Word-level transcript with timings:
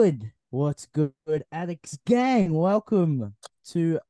good? 0.00 0.32
What's 0.48 0.86
good, 0.86 1.12
Addicts 1.52 1.98
Gang? 2.06 2.54
Welcome 2.54 3.34
to 3.72 4.00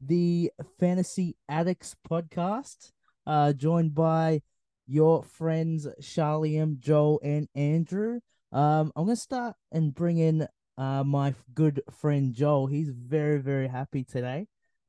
the 0.00 0.50
Fantasy 0.80 1.36
Addicts 1.48 1.94
podcast, 2.10 2.90
uh, 3.24 3.52
joined 3.52 3.94
by 3.94 4.42
your 4.88 5.22
friends 5.22 5.86
Charlie 6.02 6.56
M, 6.56 6.78
Joel, 6.80 7.20
and 7.22 7.46
Andrew. 7.54 8.18
Um, 8.50 8.90
I'm 8.96 9.04
gonna 9.04 9.14
start 9.14 9.54
and 9.70 9.94
bring 9.94 10.18
in 10.18 10.48
uh 10.76 11.04
my 11.04 11.32
good 11.54 11.80
friend 11.92 12.34
Joel. 12.34 12.66
He's 12.66 12.90
very, 12.90 13.38
very 13.40 13.68
happy 13.68 14.02
today. 14.02 14.48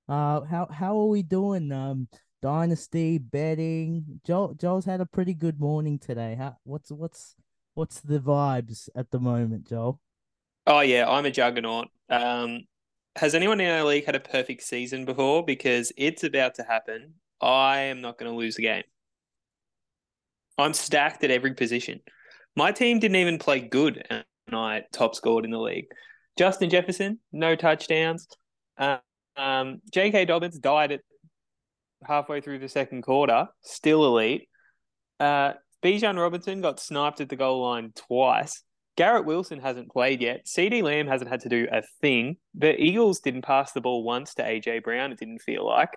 Uh, 0.10 0.42
how 0.42 0.66
how 0.72 1.00
are 1.02 1.06
we 1.06 1.22
doing? 1.22 1.72
Um, 1.72 2.08
dynasty 2.42 3.20
betting. 3.20 4.22
Joel 4.26 4.56
Joel's 4.56 4.86
had 4.86 5.02
a 5.02 5.06
pretty 5.06 5.36
good 5.36 5.60
morning 5.60 6.00
today. 6.00 6.34
How 6.34 6.58
what's 6.64 6.92
what's 6.92 7.36
what's 7.76 8.00
the 8.00 8.18
vibes 8.18 8.90
at 8.96 9.12
the 9.12 9.20
moment, 9.20 9.68
Joel? 9.68 10.02
Oh 10.68 10.80
yeah, 10.80 11.08
I'm 11.08 11.26
a 11.26 11.32
juggernaut. 11.32 11.88
Um, 12.10 12.62
has 13.16 13.36
anyone 13.36 13.62
in 13.62 13.70
our 13.70 13.84
league 13.84 14.06
had 14.06 14.16
a 14.16 14.20
perfect 14.20 14.64
season 14.64 15.06
before? 15.06 15.46
Because 15.46 15.92
it's 15.98 16.24
about 16.24 16.56
to 16.56 16.64
happen. 16.64 17.14
I 17.42 17.80
am 17.80 18.02
not 18.02 18.18
going 18.18 18.32
to 18.32 18.38
lose 18.38 18.56
the 18.56 18.64
game. 18.64 18.84
I'm 20.58 20.74
stacked 20.74 21.24
at 21.24 21.32
every 21.32 21.54
position. 21.54 22.02
My 22.56 22.72
team 22.72 23.00
didn't 23.00 23.18
even 23.18 23.38
play 23.38 23.60
good, 23.60 24.06
and 24.10 24.24
I 24.54 24.84
top 24.92 25.16
scored 25.16 25.46
in 25.46 25.52
the 25.52 25.60
league. 25.60 25.88
Justin 26.38 26.70
Jefferson, 26.70 27.20
no 27.32 27.56
touchdowns. 27.56 28.28
Uh, 28.78 28.98
um, 29.38 29.82
J.K. 29.94 30.26
Dobbins 30.26 30.58
died 30.58 30.94
at 30.94 31.02
halfway 32.04 32.42
through 32.42 32.60
the 32.60 32.70
second 32.70 33.04
quarter, 33.04 33.48
still 33.62 34.06
elite. 34.06 34.48
Uh, 35.20 35.54
Bijan 35.84 36.20
Robinson 36.20 36.62
got 36.62 36.80
sniped 36.80 37.22
at 37.22 37.30
the 37.30 37.36
goal 37.36 37.62
line 37.62 37.92
twice. 37.96 38.64
Garrett 38.96 39.26
Wilson 39.26 39.60
hasn't 39.60 39.92
played 39.92 40.22
yet. 40.22 40.46
CeeDee 40.46 40.84
Lamb 40.84 41.08
hasn't 41.08 41.30
had 41.30 41.42
to 41.42 41.50
do 41.50 41.68
a 41.72 41.82
thing. 42.02 42.38
The 42.54 42.80
Eagles 42.82 43.20
didn't 43.20 43.42
pass 43.42 43.74
the 43.74 43.82
ball 43.82 44.04
once 44.04 44.34
to 44.36 44.44
AJ 44.44 44.84
Brown, 44.84 45.12
it 45.12 45.20
didn't 45.20 45.42
feel 45.42 45.66
like. 45.66 45.90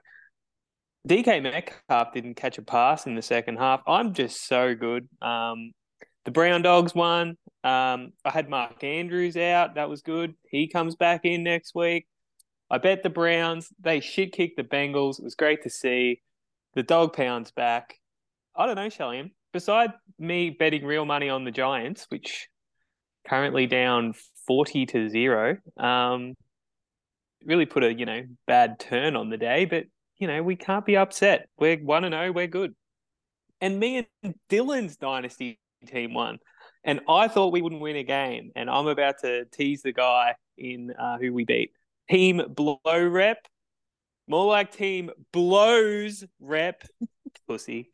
DK 1.08 1.42
Metcalf 1.42 2.12
didn't 2.12 2.34
catch 2.34 2.58
a 2.58 2.62
pass 2.62 3.06
in 3.06 3.14
the 3.14 3.22
second 3.22 3.58
half. 3.58 3.80
I'm 3.86 4.14
just 4.14 4.46
so 4.46 4.74
good. 4.74 5.08
Um, 5.22 5.72
the 6.24 6.32
Brown 6.32 6.62
Dogs 6.62 6.94
won. 6.94 7.38
Um, 7.64 8.12
I 8.24 8.30
had 8.30 8.50
Mark 8.50 8.82
Andrews 8.82 9.36
out. 9.36 9.76
That 9.76 9.88
was 9.88 10.02
good. 10.02 10.34
He 10.50 10.68
comes 10.68 10.96
back 10.96 11.24
in 11.24 11.44
next 11.44 11.74
week. 11.74 12.06
I 12.70 12.78
bet 12.78 13.02
the 13.02 13.10
Browns. 13.10 13.68
They 13.80 14.00
shit 14.00 14.32
kicked 14.32 14.56
the 14.56 14.64
Bengals. 14.64 15.18
It 15.18 15.24
was 15.24 15.34
great 15.34 15.62
to 15.62 15.70
see. 15.70 16.20
The 16.74 16.82
dog 16.82 17.14
pounds 17.14 17.50
back. 17.52 17.94
I 18.54 18.66
don't 18.66 18.76
know, 18.76 18.90
Shelly. 18.90 19.32
Beside 19.52 19.92
me 20.18 20.50
betting 20.50 20.84
real 20.84 21.06
money 21.06 21.30
on 21.30 21.44
the 21.44 21.50
Giants, 21.50 22.06
which 22.10 22.48
currently 23.28 23.66
down 23.66 24.14
40 24.46 24.86
to 24.86 25.08
0. 25.08 25.58
Um, 25.76 26.34
really 27.44 27.66
put 27.66 27.84
a, 27.84 27.92
you 27.92 28.06
know, 28.06 28.22
bad 28.46 28.78
turn 28.78 29.16
on 29.16 29.30
the 29.30 29.36
day, 29.36 29.64
but, 29.64 29.84
you 30.18 30.26
know, 30.26 30.42
we 30.42 30.56
can't 30.56 30.86
be 30.86 30.96
upset. 30.96 31.48
We're 31.58 31.76
1 31.76 32.04
and 32.04 32.14
0, 32.14 32.32
we're 32.32 32.46
good. 32.46 32.74
And 33.60 33.78
me 33.78 34.06
and 34.22 34.34
Dylan's 34.48 34.96
dynasty 34.96 35.58
team 35.86 36.14
won. 36.14 36.38
And 36.84 37.00
I 37.08 37.28
thought 37.28 37.52
we 37.52 37.60
wouldn't 37.60 37.80
win 37.80 37.96
a 37.96 38.04
game. 38.04 38.52
And 38.54 38.70
I'm 38.70 38.86
about 38.86 39.16
to 39.22 39.44
tease 39.46 39.82
the 39.82 39.92
guy 39.92 40.34
in 40.56 40.92
uh, 40.98 41.18
who 41.18 41.32
we 41.32 41.44
beat. 41.44 41.72
Team 42.08 42.42
Blow 42.48 42.78
Rep. 42.84 43.46
More 44.26 44.46
like 44.46 44.72
Team 44.72 45.10
Blows 45.32 46.24
Rep. 46.40 46.82
Pussy. 47.48 47.90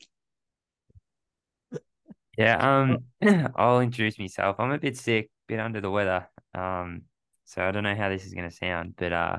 Yeah, 2.37 2.57
um, 2.59 3.05
I'll 3.57 3.81
introduce 3.81 4.19
myself. 4.19 4.57
I'm 4.59 4.73
a 4.73 4.79
bit 4.79 4.97
sick, 4.97 5.31
bit 5.47 5.61
under 5.61 5.81
the 5.81 5.91
weather. 5.91 6.29
Um, 6.55 7.03
so 7.45 7.63
I 7.63 7.71
don't 7.71 7.85
know 7.85 7.95
how 7.95 8.09
this 8.09 8.27
is 8.27 8.35
gonna 8.35 8.51
sound, 8.51 8.95
but 8.97 9.13
uh, 9.13 9.37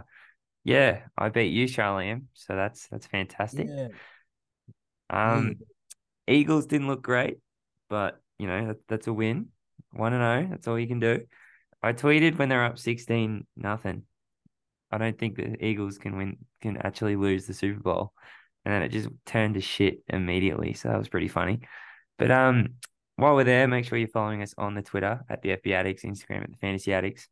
yeah, 0.63 1.01
I 1.17 1.29
beat 1.29 1.53
you, 1.53 1.67
Charlie 1.67 2.21
So 2.33 2.55
that's 2.55 2.87
that's 2.87 3.07
fantastic. 3.07 3.67
Yeah. 3.69 3.87
Um, 5.09 5.55
Eagles 6.27 6.65
didn't 6.65 6.87
look 6.87 7.01
great, 7.01 7.37
but 7.89 8.19
you 8.39 8.47
know 8.47 8.67
that, 8.67 8.77
that's 8.87 9.07
a 9.07 9.13
win. 9.13 9.47
One 9.91 10.13
and 10.13 10.21
zero. 10.21 10.49
That's 10.49 10.67
all 10.67 10.79
you 10.79 10.87
can 10.87 10.99
do. 10.99 11.25
I 11.81 11.93
tweeted 11.93 12.37
when 12.37 12.49
they're 12.49 12.65
up 12.65 12.79
sixteen 12.79 13.45
nothing. 13.55 14.03
I 14.91 14.97
don't 14.97 15.17
think 15.17 15.35
the 15.35 15.63
Eagles 15.63 15.97
can 15.97 16.17
win, 16.17 16.37
can 16.61 16.77
actually 16.77 17.15
lose 17.15 17.45
the 17.45 17.53
Super 17.53 17.79
Bowl, 17.79 18.13
and 18.63 18.73
then 18.73 18.81
it 18.81 18.89
just 18.89 19.09
turned 19.25 19.55
to 19.55 19.61
shit 19.61 19.99
immediately. 20.07 20.73
So 20.73 20.89
that 20.89 20.97
was 20.97 21.09
pretty 21.09 21.27
funny. 21.27 21.61
But 22.17 22.31
um, 22.31 22.75
while 23.17 23.35
we're 23.35 23.43
there, 23.43 23.67
make 23.67 23.85
sure 23.85 23.97
you're 23.97 24.07
following 24.07 24.41
us 24.41 24.53
on 24.57 24.75
the 24.75 24.81
Twitter 24.81 25.21
at 25.29 25.41
the 25.41 25.49
FB 25.49 25.71
Addicts, 25.71 26.03
Instagram 26.03 26.43
at 26.43 26.51
the 26.51 26.57
Fantasy 26.57 26.93
Addicts. 26.93 27.27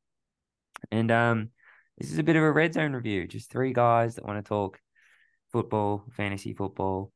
And 0.92 1.12
um, 1.12 1.50
this 1.98 2.12
is 2.12 2.18
a 2.18 2.24
bit 2.24 2.36
of 2.36 2.44
a 2.44 2.52
red 2.52 2.74
zone 2.74 2.94
review. 2.94 3.28
Just 3.28 3.52
three 3.52 3.74
guys 3.74 4.16
that 4.16 4.26
want 4.26 4.44
to 4.44 4.48
talk 4.48 4.80
football, 5.52 6.04
fantasy 6.12 6.54
football, 6.54 7.12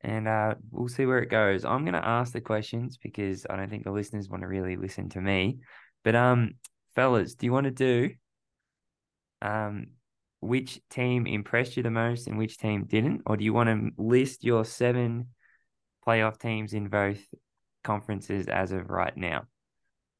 and 0.00 0.26
uh, 0.26 0.54
we'll 0.70 0.88
see 0.88 1.06
where 1.06 1.18
it 1.18 1.30
goes. 1.30 1.64
I'm 1.64 1.84
going 1.84 1.94
to 1.94 2.06
ask 2.06 2.32
the 2.32 2.40
questions 2.40 2.98
because 2.98 3.46
I 3.48 3.56
don't 3.56 3.70
think 3.70 3.84
the 3.84 3.92
listeners 3.92 4.28
want 4.28 4.42
to 4.42 4.48
really 4.48 4.76
listen 4.76 5.08
to 5.10 5.20
me. 5.20 5.58
But 6.02 6.14
um, 6.14 6.52
fellas, 6.94 7.34
do 7.34 7.46
you 7.46 7.52
want 7.52 7.64
to 7.64 7.70
do 7.70 8.10
um 9.40 9.86
which 10.40 10.80
team 10.90 11.26
impressed 11.26 11.76
you 11.76 11.82
the 11.82 11.90
most 11.90 12.26
and 12.26 12.38
which 12.38 12.58
team 12.58 12.84
didn't, 12.84 13.22
or 13.26 13.36
do 13.36 13.44
you 13.44 13.52
want 13.52 13.68
to 13.68 14.02
list 14.02 14.44
your 14.44 14.64
seven 14.64 15.28
playoff 16.06 16.38
teams 16.38 16.72
in 16.72 16.88
both 16.88 17.20
conferences 17.88 18.48
as 18.48 18.70
of 18.70 18.90
right 18.90 19.16
now 19.16 19.44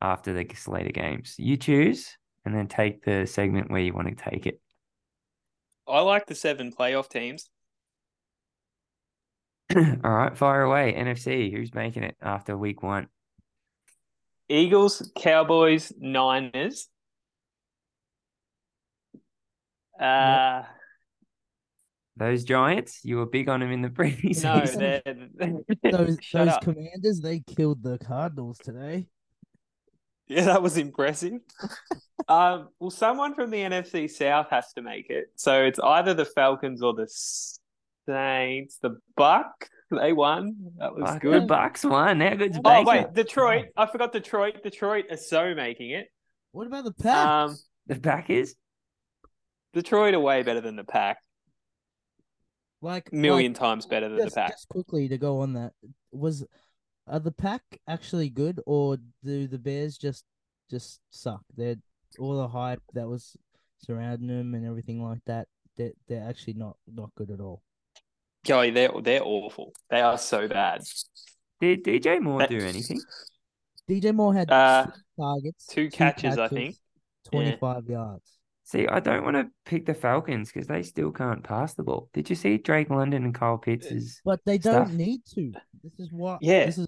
after 0.00 0.32
the 0.32 0.46
Slater 0.54 0.90
games. 0.90 1.34
You 1.38 1.58
choose 1.58 2.16
and 2.46 2.54
then 2.54 2.66
take 2.66 3.04
the 3.04 3.26
segment 3.26 3.70
where 3.70 3.82
you 3.82 3.92
want 3.92 4.08
to 4.08 4.30
take 4.30 4.46
it. 4.46 4.58
I 5.86 6.00
like 6.00 6.26
the 6.26 6.34
seven 6.34 6.72
playoff 6.72 7.10
teams. 7.10 7.50
All 9.76 10.10
right, 10.10 10.34
fire 10.36 10.62
away. 10.62 10.94
NFC, 10.96 11.52
who's 11.52 11.74
making 11.74 12.04
it 12.04 12.16
after 12.22 12.56
week 12.56 12.82
one? 12.82 13.08
Eagles, 14.48 15.10
Cowboys, 15.14 15.92
Niners. 15.98 16.88
Uh, 20.00 20.62
yep. 20.64 20.66
Those 22.18 22.42
Giants, 22.42 23.00
you 23.04 23.18
were 23.18 23.26
big 23.26 23.48
on 23.48 23.60
them 23.60 23.70
in 23.70 23.80
the 23.80 23.88
preseason. 23.90 25.04
No, 25.38 25.60
those 25.90 26.18
those. 26.32 26.56
Commanders, 26.60 27.20
they 27.20 27.40
killed 27.40 27.82
the 27.82 27.98
Cardinals 27.98 28.58
today. 28.58 29.06
Yeah, 30.26 30.44
that 30.46 30.62
was 30.62 30.76
impressive. 30.76 31.40
um, 32.26 32.68
well, 32.80 32.90
someone 32.90 33.34
from 33.34 33.50
the 33.50 33.58
NFC 33.58 34.10
South 34.10 34.48
has 34.50 34.72
to 34.74 34.82
make 34.82 35.08
it. 35.10 35.26
So 35.36 35.62
it's 35.64 35.78
either 35.78 36.12
the 36.12 36.24
Falcons 36.24 36.82
or 36.82 36.92
the 36.92 37.06
Saints. 38.06 38.78
The 38.82 38.98
Buck, 39.16 39.68
they 39.90 40.12
won. 40.12 40.56
That 40.78 40.94
was 40.94 41.04
Buck, 41.04 41.22
good. 41.22 41.42
The 41.42 41.46
Bucks 41.46 41.84
won. 41.84 42.18
Now 42.18 42.34
good. 42.34 42.58
Oh 42.64 42.84
wait, 42.84 43.14
Detroit. 43.14 43.66
I 43.76 43.86
forgot 43.86 44.12
Detroit. 44.12 44.62
Detroit 44.64 45.04
are 45.10 45.16
so 45.16 45.54
making 45.54 45.92
it. 45.92 46.08
What 46.50 46.66
about 46.66 46.84
the 46.84 46.92
Pack? 46.92 47.26
Um, 47.26 47.56
the 47.86 47.94
Packers. 47.94 48.56
Detroit 49.72 50.14
are 50.14 50.20
way 50.20 50.42
better 50.42 50.60
than 50.60 50.74
the 50.74 50.84
Pack. 50.84 51.18
Like 52.80 53.12
million 53.12 53.52
like, 53.52 53.60
times 53.60 53.86
better 53.86 54.08
than 54.08 54.18
just, 54.18 54.34
the 54.34 54.40
pack. 54.40 54.50
Just 54.52 54.68
quickly 54.68 55.08
to 55.08 55.18
go 55.18 55.40
on 55.40 55.54
that, 55.54 55.72
was 56.12 56.46
are 57.08 57.18
the 57.18 57.32
pack 57.32 57.62
actually 57.88 58.28
good, 58.28 58.60
or 58.66 58.98
do 59.24 59.48
the 59.48 59.58
Bears 59.58 59.98
just 59.98 60.24
just 60.70 61.00
suck? 61.10 61.42
They're 61.56 61.76
all 62.18 62.36
the 62.36 62.48
hype 62.48 62.82
that 62.94 63.08
was 63.08 63.36
surrounding 63.78 64.28
them 64.28 64.54
and 64.54 64.66
everything 64.66 65.02
like 65.02 65.20
that. 65.26 65.48
They're 65.76 65.92
they're 66.06 66.28
actually 66.28 66.54
not 66.54 66.76
not 66.92 67.10
good 67.16 67.30
at 67.30 67.40
all. 67.40 67.62
Joey, 68.44 68.70
they're 68.70 68.90
they're 69.02 69.24
awful. 69.24 69.72
They 69.90 70.00
are 70.00 70.18
so 70.18 70.46
bad. 70.46 70.82
Did 71.60 71.84
DJ 71.84 72.20
Moore 72.20 72.46
do 72.46 72.58
anything? 72.58 73.00
DJ 73.88 74.14
Moore 74.14 74.34
had 74.34 74.50
uh, 74.50 74.86
targets, 75.18 75.66
two, 75.66 75.86
two 75.86 75.90
catches, 75.90 76.36
catches, 76.36 76.38
I 76.38 76.48
think, 76.48 76.76
twenty 77.30 77.56
five 77.56 77.84
yeah. 77.88 77.96
yards. 77.96 78.37
See, 78.68 78.86
I 78.86 79.00
don't 79.00 79.24
want 79.24 79.34
to 79.36 79.48
pick 79.64 79.86
the 79.86 79.94
Falcons 79.94 80.52
because 80.52 80.68
they 80.68 80.82
still 80.82 81.10
can't 81.10 81.42
pass 81.42 81.72
the 81.72 81.82
ball. 81.82 82.10
Did 82.12 82.28
you 82.28 82.36
see 82.36 82.58
Drake 82.58 82.90
London 82.90 83.24
and 83.24 83.34
Kyle 83.34 83.56
Pitts? 83.56 84.20
But 84.22 84.40
they 84.44 84.58
stuff? 84.58 84.88
don't 84.88 84.98
need 84.98 85.22
to. 85.36 85.52
This 85.82 85.98
is 85.98 86.12
what. 86.12 86.40
Yeah. 86.42 86.66
This 86.66 86.76
is 86.76 86.86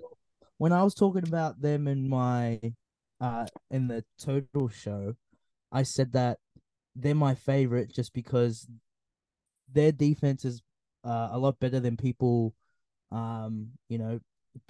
when 0.58 0.74
I 0.74 0.82
was 0.82 0.92
talking 0.92 1.26
about 1.26 1.58
them 1.62 1.88
in 1.88 2.06
my, 2.06 2.60
uh, 3.18 3.46
in 3.70 3.88
the 3.88 4.04
total 4.20 4.68
show, 4.68 5.14
I 5.72 5.84
said 5.84 6.12
that 6.12 6.36
they're 6.94 7.14
my 7.14 7.34
favorite 7.34 7.94
just 7.94 8.12
because 8.12 8.68
their 9.72 9.90
defense 9.90 10.44
is 10.44 10.60
uh, 11.02 11.30
a 11.32 11.38
lot 11.38 11.58
better 11.60 11.80
than 11.80 11.96
people, 11.96 12.52
um, 13.10 13.68
you 13.88 13.96
know, 13.96 14.20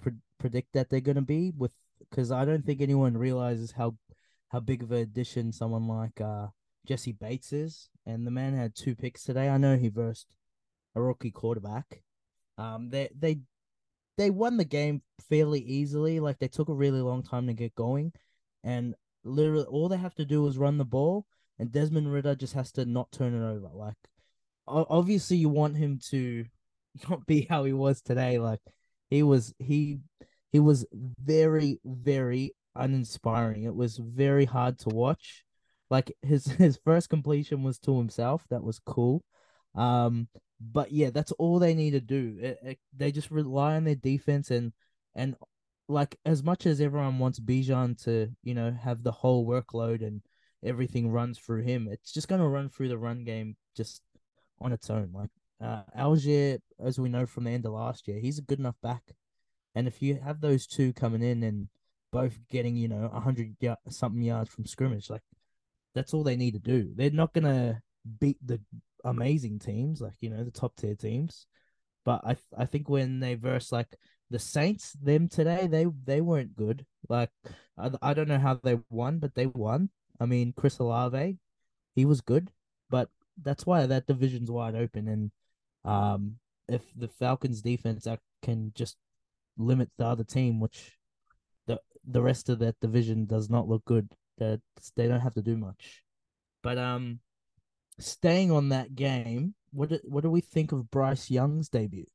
pre- 0.00 0.12
predict 0.38 0.74
that 0.74 0.90
they're 0.90 1.00
gonna 1.00 1.22
be 1.22 1.50
with. 1.58 1.72
Because 2.08 2.30
I 2.30 2.44
don't 2.44 2.64
think 2.64 2.80
anyone 2.80 3.16
realizes 3.16 3.72
how 3.72 3.96
how 4.50 4.60
big 4.60 4.84
of 4.84 4.92
an 4.92 4.98
addition 4.98 5.52
someone 5.52 5.88
like 5.88 6.20
uh 6.20 6.46
Jessie 6.86 7.12
Bates 7.12 7.52
is, 7.52 7.88
and 8.06 8.26
the 8.26 8.30
man 8.30 8.54
had 8.54 8.74
two 8.74 8.94
picks 8.94 9.24
today. 9.24 9.48
I 9.48 9.58
know 9.58 9.76
he 9.76 9.88
versed 9.88 10.26
a 10.94 11.02
rookie 11.02 11.30
quarterback. 11.30 12.02
Um, 12.58 12.90
they 12.90 13.08
they 13.18 13.40
they 14.16 14.30
won 14.30 14.56
the 14.56 14.64
game 14.64 15.02
fairly 15.28 15.60
easily. 15.60 16.20
Like 16.20 16.38
they 16.38 16.48
took 16.48 16.68
a 16.68 16.74
really 16.74 17.00
long 17.00 17.22
time 17.22 17.46
to 17.46 17.54
get 17.54 17.74
going, 17.74 18.12
and 18.64 18.94
literally 19.24 19.64
all 19.64 19.88
they 19.88 19.96
have 19.96 20.14
to 20.16 20.24
do 20.24 20.46
is 20.46 20.58
run 20.58 20.78
the 20.78 20.84
ball, 20.84 21.26
and 21.58 21.72
Desmond 21.72 22.12
Ridder 22.12 22.34
just 22.34 22.54
has 22.54 22.72
to 22.72 22.84
not 22.84 23.12
turn 23.12 23.34
it 23.34 23.46
over. 23.46 23.70
Like 23.72 23.96
obviously 24.66 25.36
you 25.36 25.48
want 25.48 25.76
him 25.76 25.98
to 26.10 26.44
not 27.08 27.26
be 27.26 27.46
how 27.48 27.64
he 27.64 27.72
was 27.72 28.00
today. 28.00 28.38
Like 28.38 28.60
he 29.08 29.22
was 29.22 29.54
he 29.58 29.98
he 30.52 30.60
was 30.60 30.86
very 30.92 31.80
very 31.84 32.54
uninspiring. 32.74 33.64
It 33.64 33.74
was 33.74 33.96
very 33.96 34.44
hard 34.44 34.78
to 34.80 34.88
watch. 34.90 35.44
Like 35.90 36.12
his 36.22 36.44
his 36.58 36.78
first 36.84 37.08
completion 37.08 37.62
was 37.62 37.78
to 37.80 37.98
himself. 37.98 38.44
That 38.50 38.62
was 38.62 38.78
cool. 38.78 39.24
Um, 39.74 40.28
but 40.60 40.92
yeah, 40.92 41.10
that's 41.10 41.32
all 41.32 41.58
they 41.58 41.74
need 41.74 41.92
to 41.92 42.00
do. 42.00 42.38
It, 42.40 42.58
it, 42.62 42.78
they 42.96 43.12
just 43.12 43.30
rely 43.30 43.76
on 43.76 43.84
their 43.84 43.94
defense 43.94 44.50
and 44.50 44.72
and 45.14 45.36
like 45.88 46.16
as 46.24 46.42
much 46.42 46.66
as 46.66 46.80
everyone 46.80 47.18
wants 47.18 47.40
Bijan 47.40 48.02
to 48.04 48.30
you 48.42 48.54
know 48.54 48.70
have 48.70 49.02
the 49.02 49.12
whole 49.12 49.46
workload 49.46 50.06
and 50.06 50.22
everything 50.64 51.10
runs 51.10 51.38
through 51.38 51.62
him, 51.62 51.88
it's 51.90 52.12
just 52.12 52.28
gonna 52.28 52.48
run 52.48 52.68
through 52.68 52.88
the 52.88 52.98
run 52.98 53.24
game 53.24 53.56
just 53.76 54.02
on 54.60 54.72
its 54.72 54.90
own. 54.90 55.10
Like 55.12 55.30
uh, 55.62 55.82
Allgeier, 55.98 56.58
as 56.78 56.98
we 56.98 57.08
know 57.08 57.26
from 57.26 57.44
the 57.44 57.50
end 57.50 57.66
of 57.66 57.72
last 57.72 58.08
year, 58.08 58.20
he's 58.20 58.38
a 58.38 58.42
good 58.42 58.58
enough 58.58 58.76
back. 58.82 59.02
And 59.74 59.86
if 59.86 60.02
you 60.02 60.16
have 60.16 60.40
those 60.40 60.66
two 60.66 60.92
coming 60.92 61.22
in 61.22 61.42
and 61.42 61.68
both 62.12 62.38
getting, 62.50 62.76
you 62.76 62.88
know, 62.88 63.08
100 63.12 63.56
y- 63.60 63.76
something 63.88 64.22
yards 64.22 64.50
from 64.50 64.66
scrimmage, 64.66 65.10
like 65.10 65.22
that's 65.94 66.14
all 66.14 66.22
they 66.22 66.36
need 66.36 66.54
to 66.54 66.60
do. 66.60 66.90
They're 66.94 67.10
not 67.10 67.34
to 67.44 67.80
beat 68.20 68.38
the 68.44 68.60
amazing 69.04 69.58
teams, 69.58 70.00
like, 70.00 70.14
you 70.20 70.30
know, 70.30 70.44
the 70.44 70.50
top 70.50 70.76
tier 70.76 70.94
teams. 70.94 71.46
But 72.04 72.22
I 72.24 72.36
I 72.56 72.64
think 72.64 72.88
when 72.88 73.20
they 73.20 73.34
verse 73.34 73.72
like 73.72 73.96
the 74.30 74.38
Saints, 74.38 74.92
them 75.02 75.28
today, 75.28 75.66
they 75.66 75.86
they 76.04 76.20
weren't 76.20 76.56
good. 76.56 76.86
Like 77.08 77.30
I, 77.76 77.90
I 78.00 78.14
don't 78.14 78.28
know 78.28 78.38
how 78.38 78.54
they 78.54 78.78
won, 78.88 79.18
but 79.18 79.34
they 79.34 79.46
won. 79.46 79.90
I 80.18 80.26
mean, 80.26 80.54
Chris 80.56 80.78
Olave, 80.78 81.38
he 81.94 82.04
was 82.04 82.20
good, 82.20 82.50
but 82.88 83.08
that's 83.42 83.66
why 83.66 83.86
that 83.86 84.06
division's 84.06 84.50
wide 84.50 84.74
open. 84.74 85.08
And 85.08 85.30
um, 85.84 86.36
if 86.68 86.82
the 86.94 87.08
Falcons 87.08 87.62
defense 87.62 88.06
can 88.42 88.72
just 88.74 88.96
limit 89.58 89.90
the 89.98 90.06
other 90.06 90.24
team, 90.24 90.60
which 90.60 90.96
the 91.66 91.80
the 92.06 92.22
rest 92.22 92.48
of 92.48 92.60
that 92.60 92.80
division 92.80 93.26
does 93.26 93.50
not 93.50 93.68
look 93.68 93.84
good, 93.84 94.08
that 94.40 94.60
they 94.96 95.06
don't 95.08 95.20
have 95.20 95.34
to 95.34 95.42
do 95.42 95.56
much. 95.56 96.02
But 96.62 96.76
um, 96.76 97.20
staying 97.98 98.50
on 98.50 98.70
that 98.70 98.94
game, 98.94 99.54
what 99.72 99.88
do, 99.90 100.00
what 100.04 100.22
do 100.22 100.30
we 100.30 100.40
think 100.40 100.72
of 100.72 100.90
Bryce 100.90 101.30
Young's 101.30 101.68
debut? 101.68 102.06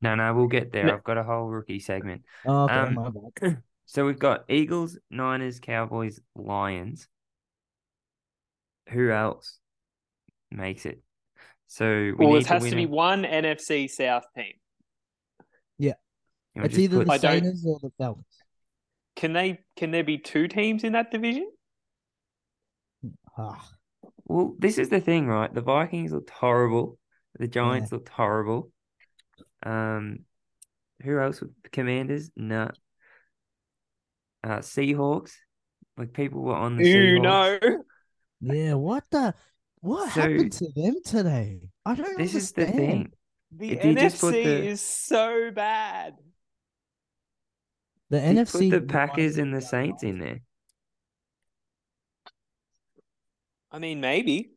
No, 0.00 0.14
no, 0.14 0.34
we'll 0.34 0.48
get 0.48 0.72
there. 0.72 0.92
I've 0.92 1.04
got 1.04 1.18
a 1.18 1.22
whole 1.22 1.46
rookie 1.46 1.78
segment. 1.78 2.22
Oh, 2.46 2.64
okay, 2.64 2.74
Um, 2.74 2.94
my 2.94 3.10
bad. 3.10 3.58
So 3.86 4.06
we've 4.06 4.18
got 4.18 4.44
Eagles, 4.48 4.98
Niners, 5.10 5.60
Cowboys, 5.60 6.18
Lions. 6.34 7.06
Who 8.88 9.10
else 9.10 9.58
makes 10.50 10.86
it? 10.86 11.02
So 11.66 11.86
we 11.86 12.12
Well, 12.14 12.28
need 12.30 12.36
it 12.38 12.46
has 12.46 12.62
to 12.62 12.70
win 12.70 12.76
be 12.76 12.86
one 12.86 13.24
NFC 13.24 13.90
South 13.90 14.24
team. 14.34 14.54
Yeah, 15.78 15.92
It's 16.56 16.78
either 16.78 16.98
put- 17.04 17.06
the 17.08 17.12
I 17.12 17.18
Saints 17.18 17.64
or 17.66 17.78
the 17.82 17.90
Falcons. 17.98 18.24
Can 19.16 19.32
they? 19.32 19.60
Can 19.76 19.90
there 19.90 20.04
be 20.04 20.18
two 20.18 20.48
teams 20.48 20.84
in 20.84 20.92
that 20.94 21.10
division? 21.10 21.48
Ah, 23.36 23.68
Well, 24.24 24.54
this 24.58 24.78
is 24.78 24.88
the 24.88 25.00
thing, 25.00 25.26
right? 25.26 25.52
The 25.52 25.60
Vikings 25.60 26.12
looked 26.12 26.30
horrible. 26.30 26.98
The 27.38 27.48
Giants 27.48 27.92
looked 27.92 28.08
horrible. 28.08 28.70
Um, 29.64 30.20
who 31.02 31.18
else? 31.18 31.42
Commanders? 31.72 32.30
No. 32.36 32.70
Uh, 34.42 34.58
Seahawks. 34.58 35.32
Like 35.96 36.12
people 36.12 36.42
were 36.42 36.54
on 36.54 36.76
the 36.76 36.88
You 36.88 36.96
Seahawks. 37.20 37.62
know. 37.62 37.84
yeah. 38.40 38.74
What 38.74 39.04
the? 39.10 39.34
What 39.80 40.12
So- 40.12 40.20
happened 40.22 40.52
to 40.52 40.68
them 40.74 40.94
today? 41.04 41.60
I 41.84 41.94
don't 41.94 42.16
This 42.18 42.34
is 42.34 42.52
the 42.52 42.62
understand. 42.62 42.90
thing. 42.90 43.12
The 43.56 43.70
If 43.72 43.82
NFC 43.82 44.30
the- 44.44 44.66
is 44.68 44.80
so 44.80 45.50
bad. 45.50 46.14
The 48.10 48.20
They 48.20 48.34
NFC 48.34 48.70
put 48.70 48.70
the 48.70 48.80
Packers 48.86 49.38
and 49.38 49.54
the 49.54 49.60
Saints 49.60 50.02
in 50.02 50.18
there. 50.18 50.40
I 53.70 53.78
mean, 53.78 54.00
maybe. 54.00 54.50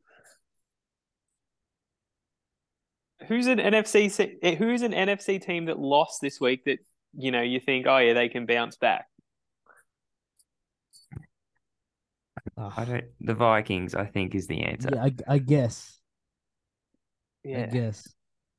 Who's 3.28 3.48
an 3.48 3.58
NFC? 3.60 4.38
eh, 4.42 4.56
Who's 4.56 4.84
an 4.84 4.92
NFC 4.94 5.42
team 5.44 5.66
that 5.66 5.80
lost 5.80 6.22
this 6.22 6.40
week? 6.40 6.66
That 6.66 6.80
you 7.14 7.32
know 7.32 7.42
you 7.42 7.60
think, 7.60 7.88
oh 7.88 7.98
yeah, 7.98 8.14
they 8.14 8.30
can 8.30 8.46
bounce 8.46 8.78
back. 8.78 9.06
I 12.58 12.86
don't. 12.86 13.06
The 13.22 13.34
Vikings, 13.34 13.96
I 13.96 14.06
think, 14.06 14.36
is 14.36 14.48
the 14.48 14.64
answer. 14.64 14.90
yeah, 14.94 15.04
I, 15.04 15.14
I 15.28 15.38
guess. 15.40 16.00
I 17.46 17.64
guess. 17.64 18.08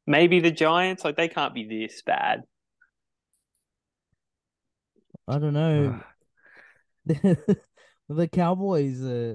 maybe 0.07 0.41
the 0.41 0.51
Giants. 0.51 1.05
Like 1.05 1.17
they 1.17 1.29
can't 1.29 1.55
be 1.55 1.65
this 1.67 2.03
bad. 2.03 2.43
I 5.29 5.39
don't 5.39 5.53
know. 5.53 6.01
the 7.07 8.29
Cowboys. 8.29 9.03
Uh, 9.03 9.35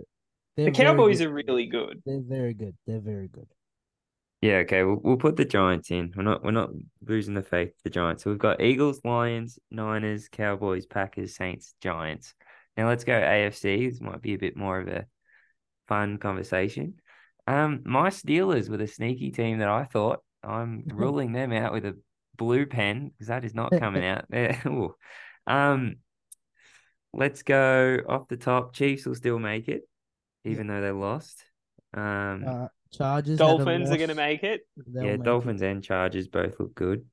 they're 0.58 0.66
The 0.66 0.72
Cowboys 0.72 1.22
are 1.22 1.32
really 1.32 1.68
good. 1.68 2.02
They're 2.06 2.22
very 2.22 2.54
good. 2.54 2.76
They're 2.88 3.00
very 3.00 3.28
good. 3.28 3.48
Yeah, 4.42 4.58
okay. 4.58 4.84
We'll 4.84 5.00
we'll 5.02 5.18
put 5.18 5.38
the 5.38 5.46
Giants 5.46 5.92
in. 5.92 6.12
We're 6.16 6.24
not 6.24 6.44
we're 6.44 6.52
not 6.52 6.72
losing 7.06 7.34
the 7.34 7.44
faith 7.44 7.70
in 7.70 7.74
the 7.84 7.90
Giants. 7.90 8.24
So 8.24 8.30
we've 8.30 8.40
got 8.40 8.62
Eagles, 8.62 9.02
Lions, 9.06 9.60
Niners, 9.72 10.28
Cowboys, 10.30 10.86
Packers, 10.86 11.36
Saints, 11.36 11.76
Giants. 11.80 12.34
Now 12.76 12.88
let's 12.88 13.04
go 13.04 13.14
AFC. 13.14 13.90
This 13.90 14.02
might 14.02 14.22
be 14.22 14.34
a 14.34 14.40
bit 14.40 14.58
more 14.58 14.80
of 14.80 14.88
a 14.88 15.06
fun 15.88 16.18
conversation. 16.18 16.96
Um, 17.46 17.82
my 17.86 18.10
Steelers 18.10 18.70
were 18.70 18.78
the 18.78 18.88
sneaky 18.88 19.32
team 19.32 19.60
that 19.60 19.70
I 19.70 19.84
thought. 19.84 20.20
I'm 20.44 20.86
ruling 20.94 21.34
them 21.34 21.54
out 21.54 21.72
with 21.72 21.86
a 21.86 21.98
blue 22.36 22.66
pen 22.66 23.10
because 23.10 23.28
that 23.28 23.46
is 23.46 23.54
not 23.54 23.72
coming 23.72 24.06
out 24.06 24.26
there. 24.30 24.62
Ooh. 24.66 24.96
Um, 25.48 25.98
let's 27.14 27.44
go 27.44 28.00
off 28.08 28.28
the 28.28 28.38
top. 28.38 28.74
Chiefs 28.74 29.06
will 29.06 29.16
still 29.16 29.40
make 29.40 29.68
it, 29.68 29.88
even 30.46 30.68
though 30.68 30.82
they 30.82 30.92
lost. 30.92 31.44
Um, 31.94 32.44
Uh, 32.48 32.68
Chargers. 32.92 33.38
Dolphins 33.40 33.90
are 33.90 33.98
going 33.98 34.10
to 34.10 34.16
make 34.16 34.44
it. 34.44 34.68
They'll 34.78 35.04
yeah, 35.04 35.12
make 35.12 35.22
it. 35.22 35.24
Dolphins 35.24 35.62
and 35.62 35.84
Chargers 35.84 36.28
both 36.28 36.60
look 36.60 36.76
good. 36.76 37.06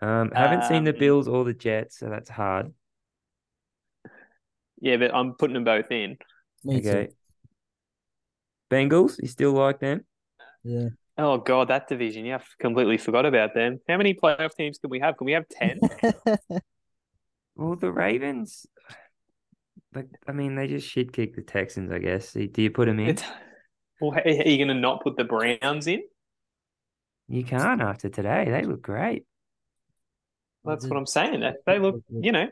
Um, 0.00 0.30
haven't 0.32 0.64
seen 0.64 0.84
the 0.84 0.92
Um, 0.92 0.98
Bills 0.98 1.28
or 1.28 1.44
the 1.44 1.54
Jets, 1.54 1.98
so 1.98 2.10
that's 2.10 2.28
hard. 2.28 2.72
Yeah, 4.80 4.96
but 4.96 5.14
I'm 5.14 5.34
putting 5.34 5.54
them 5.54 5.64
both 5.64 5.90
in. 5.90 6.18
Me 6.64 6.78
okay. 6.78 7.06
too. 7.06 7.12
Bengals, 8.70 9.20
you 9.22 9.28
still 9.28 9.52
like 9.52 9.80
them? 9.80 10.04
Yeah. 10.64 10.88
Oh 11.18 11.38
god, 11.38 11.68
that 11.68 11.88
division. 11.88 12.24
Yeah, 12.24 12.36
I've 12.36 12.58
completely 12.58 12.96
forgot 12.96 13.26
about 13.26 13.54
them. 13.54 13.80
How 13.88 13.96
many 13.96 14.14
playoff 14.14 14.54
teams 14.54 14.78
can 14.78 14.90
we 14.90 15.00
have? 15.00 15.16
Can 15.16 15.26
we 15.26 15.32
have 15.32 15.48
ten? 15.48 15.78
Well, 17.54 17.76
the 17.76 17.92
Ravens, 17.92 18.66
like, 19.94 20.08
I 20.26 20.32
mean, 20.32 20.54
they 20.54 20.68
just 20.68 20.88
shit 20.88 21.12
kicked 21.12 21.36
the 21.36 21.42
Texans, 21.42 21.92
I 21.92 21.98
guess. 21.98 22.32
Do 22.32 22.48
you 22.56 22.70
put 22.70 22.86
them 22.86 22.98
in? 22.98 23.10
It's, 23.10 23.22
well, 24.00 24.18
are 24.18 24.26
you 24.26 24.56
going 24.56 24.68
to 24.68 24.74
not 24.74 25.02
put 25.02 25.18
the 25.18 25.24
Browns 25.24 25.86
in? 25.86 26.00
You 27.28 27.44
can't 27.44 27.82
after 27.82 28.08
today. 28.08 28.46
They 28.48 28.62
look 28.62 28.80
great. 28.80 29.26
That's 30.64 30.86
what 30.86 30.96
I'm 30.96 31.06
saying. 31.06 31.40
They, 31.40 31.52
they 31.66 31.72
they 31.72 31.72
did 31.74 31.82
look, 31.82 31.94
look 32.08 32.24
you 32.24 32.32
know, 32.32 32.48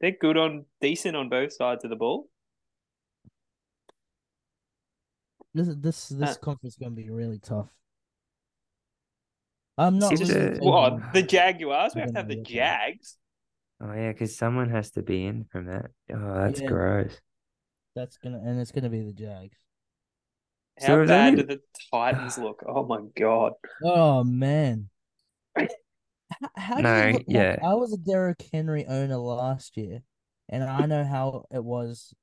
they're 0.00 0.16
good 0.20 0.36
on 0.36 0.64
decent 0.80 1.14
on 1.16 1.28
both 1.28 1.52
sides 1.52 1.84
of 1.84 1.90
the 1.90 1.96
ball. 1.96 2.28
This 5.54 5.68
this 5.76 6.08
this 6.08 6.30
Uh, 6.30 6.40
conference 6.40 6.74
is 6.74 6.78
gonna 6.78 6.90
be 6.94 7.08
really 7.10 7.38
tough. 7.38 7.68
I'm 9.80 9.98
not. 9.98 10.12
It's 10.12 10.28
really 10.30 10.58
a- 10.58 10.60
What 10.60 10.98
my- 10.98 11.12
the 11.12 11.22
Jaguars? 11.22 11.94
We 11.94 12.00
have 12.02 12.12
to 12.12 12.18
have 12.18 12.28
the 12.28 12.36
what 12.36 12.44
that 12.46 12.50
is. 12.50 12.54
Jags. 12.54 13.16
Oh, 13.82 13.92
yeah, 13.94 14.12
because 14.12 14.36
someone 14.36 14.68
has 14.70 14.90
to 14.92 15.02
be 15.02 15.24
in 15.24 15.44
from 15.44 15.66
that. 15.66 15.86
Oh, 16.12 16.34
that's 16.34 16.60
Yeah. 16.60 16.66
gross. 16.66 17.18
That's 17.96 18.18
gonna 18.18 18.38
and 18.44 18.60
it's 18.60 18.72
gonna 18.72 18.90
be 18.90 19.00
the 19.02 19.12
Jags. 19.12 19.58
So 20.78 20.86
How 20.86 20.96
there's 20.96 21.08
bad 21.08 21.28
only- 21.32 21.42
do 21.42 21.46
the 21.56 21.60
Titans 21.90 22.38
look? 22.38 22.62
Oh 22.66 22.84
my 22.86 23.00
god! 23.16 23.52
Oh 23.82 24.22
man. 24.24 24.90
H- 25.58 25.70
How 26.56 26.76
do 26.76 26.82
No, 26.82 26.96
you 27.06 27.12
look, 27.12 27.14
like, 27.20 27.24
yeah. 27.28 27.56
I 27.62 27.74
was 27.74 27.92
a 27.92 27.96
Derrick 27.98 28.42
Henry 28.52 28.86
owner 28.86 29.16
last 29.16 29.76
year, 29.76 30.02
and 30.48 30.62
I 30.62 30.86
know 30.86 31.04
how 31.04 31.44
it 31.50 31.64
was 31.64 32.14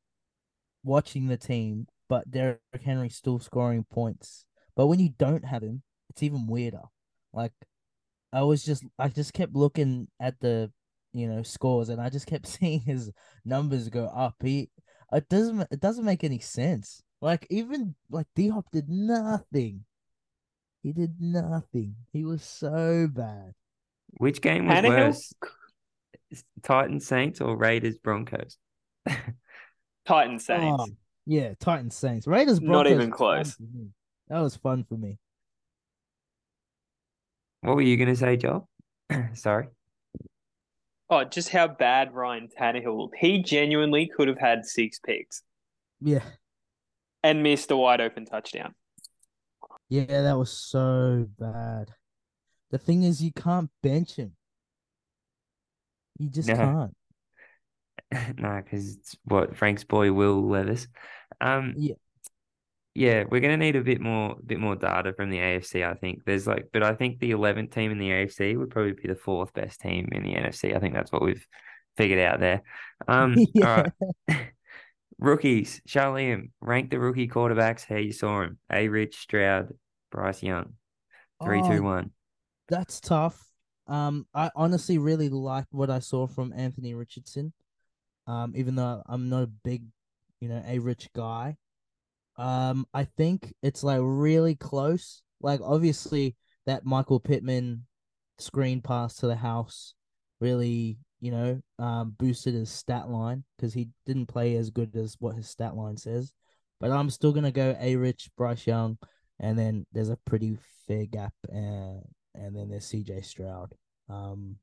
watching 0.84 1.28
the 1.28 1.38
team, 1.38 1.88
but 2.08 2.32
Derrick 2.32 2.60
Henry 2.84 3.10
still 3.10 3.40
scoring 3.40 3.84
points. 3.84 4.46
But 4.76 4.88
when 4.88 5.00
you 5.00 5.10
don't 5.10 5.44
have 5.46 5.62
him, 5.64 5.84
it's 6.10 6.24
even 6.24 6.48
weirder. 6.48 6.84
Like 7.38 7.54
I 8.34 8.42
was 8.42 8.66
just 8.66 8.84
I 8.98 9.10
just 9.10 9.32
kept 9.32 9.56
looking 9.56 10.08
at 10.20 10.40
the 10.40 10.72
you 11.14 11.28
know 11.28 11.44
scores 11.44 11.90
and 11.90 12.02
I 12.02 12.10
just 12.10 12.26
kept 12.26 12.48
seeing 12.60 12.82
his 12.82 13.12
numbers 13.46 13.90
go 13.90 14.06
up. 14.06 14.36
He 14.42 14.72
it 15.14 15.30
doesn't 15.30 15.68
it 15.72 15.80
doesn't 15.80 16.04
make 16.04 16.24
any 16.24 16.40
sense. 16.40 17.04
Like 17.22 17.46
even 17.52 17.94
like 18.10 18.26
D 18.36 18.50
Hop 18.50 18.66
did 18.72 18.90
nothing. 18.90 19.86
He 20.82 20.94
did 20.94 21.16
nothing. 21.20 21.96
He 22.12 22.26
was 22.26 22.44
so 22.44 23.08
bad. 23.12 23.54
Which 24.18 24.42
game 24.42 24.68
was 24.68 24.76
Tannehill? 24.76 25.08
worse? 25.08 25.34
Titans 26.64 27.06
Saints 27.06 27.40
or 27.40 27.56
Raiders 27.56 27.98
Broncos? 28.00 28.58
Titans 30.06 30.46
Saints. 30.46 30.78
Oh, 30.80 30.88
yeah, 31.26 31.54
Titans 31.60 31.96
Saints. 31.96 32.26
Raiders 32.26 32.60
Broncos. 32.60 32.72
Not 32.72 32.86
Broncos. 32.86 33.00
even 33.00 33.12
close. 33.12 33.58
That 34.30 34.40
was 34.40 34.56
fun 34.56 34.86
for 34.88 34.96
me. 34.96 35.20
What 37.62 37.76
were 37.76 37.82
you 37.82 37.98
gonna 37.98 38.16
say, 38.16 38.38
Joel? 38.38 38.70
Sorry. 39.34 39.68
Oh, 41.10 41.24
just 41.24 41.50
how 41.50 41.68
bad 41.68 42.14
Ryan 42.14 42.50
Tannehill 42.60 42.98
looked. 42.98 43.16
He 43.18 43.42
genuinely 43.42 44.08
could 44.14 44.28
have 44.28 44.40
had 44.40 44.66
six 44.66 45.00
picks 45.00 45.42
Yeah. 46.02 46.24
and 47.24 47.44
missed 47.44 47.72
a 47.72 47.78
wide 47.78 48.02
open 48.02 48.26
touchdown. 48.26 48.76
Yeah, 49.90 50.22
that 50.24 50.38
was 50.38 50.52
so 50.52 51.28
bad. 51.40 51.92
The 52.72 52.78
thing 52.78 53.04
is, 53.04 53.24
you 53.24 53.32
can't 53.32 53.70
bench 53.82 54.16
him. 54.16 54.36
You 56.20 56.30
just 56.30 56.50
No. 56.50 56.56
can't. 58.12 58.38
no, 58.40 58.62
because 58.62 58.96
it's 58.98 59.16
what 59.24 59.56
Frank's 59.56 59.86
boy 59.86 60.12
Will 60.12 60.46
Levis. 60.46 60.88
Um, 61.40 61.74
Yeah. 61.78 61.96
Yeah, 62.98 63.26
we're 63.30 63.42
gonna 63.42 63.58
need 63.58 63.76
a 63.76 63.82
bit 63.82 64.02
more, 64.02 64.36
bit 64.44 64.60
more 64.60 64.76
data 64.76 65.14
from 65.14 65.30
the 65.30 65.38
AFC. 65.38 65.88
I 65.88 65.94
think 65.94 66.26
there's 66.26 66.48
like, 66.48 66.70
but 66.74 66.82
I 66.82 66.96
think 66.96 67.20
the 67.20 67.30
11th 67.30 67.70
team 67.72 67.92
in 67.92 68.00
the 68.00 68.10
AFC 68.10 68.58
would 68.58 68.72
probably 68.72 68.94
be 68.94 69.08
the 69.08 69.14
fourth 69.14 69.54
best 69.54 69.82
team 69.82 70.10
in 70.12 70.24
the 70.24 70.34
NFC. 70.34 70.76
I 70.76 70.80
think 70.80 70.96
that's 70.96 71.12
what 71.12 71.22
we've 71.22 71.46
figured 71.96 72.20
out 72.20 72.40
there. 72.40 72.64
Um, 73.08 73.36
Yeah. 73.54 73.68
all 73.68 73.84
right. 73.84 74.48
Rookies, 75.20 75.80
Sharleam, 75.88 76.50
rank 76.60 76.90
the 76.90 77.00
rookie 77.00 77.28
quarterbacks 77.28 77.86
how 77.86 77.98
you 77.98 78.12
saw 78.12 78.42
him. 78.42 78.58
A. 78.72 78.88
Rich, 78.88 79.18
Stroud, 79.18 79.74
Bryce 80.12 80.42
Young. 80.42 80.74
Three, 81.44 81.62
two, 81.62 81.68
Oh, 81.74 81.82
one. 81.84 82.12
That's 82.68 83.00
tough. 83.00 83.40
Um, 83.86 84.26
I 84.34 84.50
honestly 84.56 84.98
really 84.98 85.30
liked 85.30 85.72
what 85.72 85.92
I 85.92 86.00
saw 86.00 86.26
from 86.26 86.52
Anthony 86.54 86.96
Richardson. 86.96 87.54
Um, 88.26 88.54
even 88.56 88.74
though 88.74 89.04
I'm 89.06 89.30
not 89.30 89.44
a 89.44 89.48
big, 89.48 89.84
you 90.42 90.50
know, 90.50 90.64
a 90.66 90.80
rich 90.80 91.10
guy. 91.16 91.58
Um, 92.38 92.86
I 92.94 93.06
think 93.06 93.54
it's 93.64 93.84
like 93.84 94.00
really 94.02 94.56
close. 94.56 95.22
Like 95.42 95.60
obviously 95.64 96.36
that 96.66 96.86
Michael 96.86 97.20
Pittman 97.20 97.86
screen 98.38 98.82
pass 98.82 99.16
to 99.18 99.28
the 99.28 99.36
house 99.36 99.94
really, 100.40 100.98
you 101.20 101.32
know, 101.32 101.62
um 101.80 102.16
boosted 102.18 102.54
his 102.54 102.70
stat 102.70 103.10
line 103.10 103.44
because 103.56 103.74
he 103.74 103.90
didn't 104.06 104.28
play 104.28 104.56
as 104.56 104.70
good 104.70 104.96
as 104.96 105.16
what 105.20 105.36
his 105.36 105.50
stat 105.50 105.76
line 105.76 105.98
says. 105.98 106.32
But 106.80 106.92
I'm 106.92 107.10
still 107.10 107.32
gonna 107.32 107.52
go 107.52 107.76
a 107.80 107.96
rich 107.96 108.30
Bryce 108.38 108.68
Young, 108.68 108.98
and 109.40 109.58
then 109.58 109.86
there's 109.92 110.10
a 110.10 110.20
pretty 110.26 110.58
fair 110.88 111.06
gap, 111.06 111.34
and 111.50 112.02
and 112.36 112.56
then 112.56 112.70
there's 112.70 112.86
CJ 112.86 113.26
Stroud. 113.26 113.74
Um, 114.10 114.58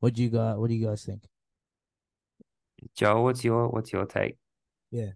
what 0.00 0.12
do 0.12 0.22
you 0.22 0.28
guys 0.28 0.56
what 0.56 0.68
do 0.68 0.74
you 0.74 0.86
guys 0.86 1.04
think? 1.04 1.22
Joe, 2.94 3.22
what's 3.22 3.42
your 3.42 3.68
what's 3.68 3.92
your 3.92 4.04
take? 4.04 4.36
Yeah. 4.90 5.12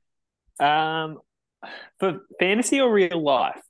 Um, 0.59 1.19
for 1.99 2.21
fantasy 2.39 2.81
or 2.81 2.93
real 2.93 3.23
life? 3.23 3.61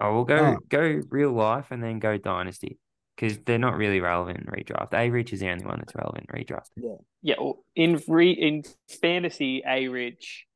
Oh, 0.00 0.14
we'll 0.14 0.24
go 0.24 0.56
Oh. 0.56 0.58
go 0.68 1.00
real 1.10 1.32
life 1.32 1.70
and 1.70 1.82
then 1.82 1.98
go 1.98 2.18
dynasty 2.18 2.78
because 3.16 3.38
they're 3.38 3.58
not 3.58 3.76
really 3.76 4.00
relevant 4.00 4.38
in 4.40 4.44
redraft. 4.44 4.92
A 4.92 5.08
Rich 5.10 5.32
is 5.32 5.40
the 5.40 5.48
only 5.50 5.64
one 5.64 5.78
that's 5.78 5.94
relevant 5.94 6.26
in 6.28 6.44
redraft. 6.44 6.98
Yeah, 7.22 7.36
well, 7.38 7.64
in 7.74 8.00
re 8.06 8.30
in 8.30 8.62
fantasy, 9.00 9.62
a 9.66 9.88
rich. 9.88 10.46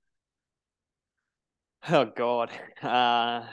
Oh 1.88 2.04
God, 2.04 2.50
uh, 2.82 2.86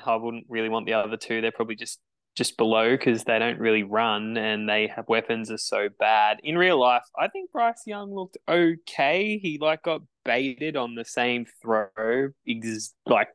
I 0.05 0.15
wouldn't 0.19 0.47
really 0.50 0.67
want 0.67 0.86
the 0.86 0.93
other 0.93 1.15
two. 1.15 1.39
They're 1.39 1.53
probably 1.53 1.77
just 1.77 2.00
just 2.38 2.56
below 2.56 2.91
because 2.91 3.24
they 3.24 3.39
don't 3.39 3.60
really 3.60 3.82
run 3.82 4.38
and 4.38 4.70
they 4.70 4.86
have 4.96 5.08
weapons 5.08 5.50
are 5.50 5.58
so 5.58 5.89
bad. 6.00 6.39
In 6.44 6.56
real 6.56 6.79
life, 6.79 7.01
I 7.17 7.27
think 7.29 7.51
Bryce 7.51 7.82
Young 7.88 8.13
looked 8.13 8.38
okay. 8.48 9.39
He 9.39 9.58
like 9.60 9.82
got 9.82 10.01
baited 10.24 10.77
on 10.77 10.94
the 10.94 11.03
same 11.03 11.48
throw, 11.63 12.29
ex- 12.48 12.94
like 13.08 13.29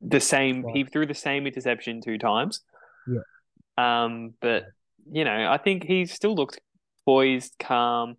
the 0.00 0.18
same. 0.18 0.66
He 0.66 0.84
threw 0.84 1.04
the 1.04 1.14
same 1.14 1.46
interception 1.46 2.00
two 2.00 2.16
times. 2.16 2.62
Yeah. 3.06 3.20
Um, 3.76 4.32
but 4.40 4.64
you 5.10 5.24
know, 5.24 5.50
I 5.50 5.58
think 5.58 5.84
he 5.84 6.06
still 6.06 6.34
looked 6.34 6.58
poised, 7.04 7.52
calm. 7.58 8.16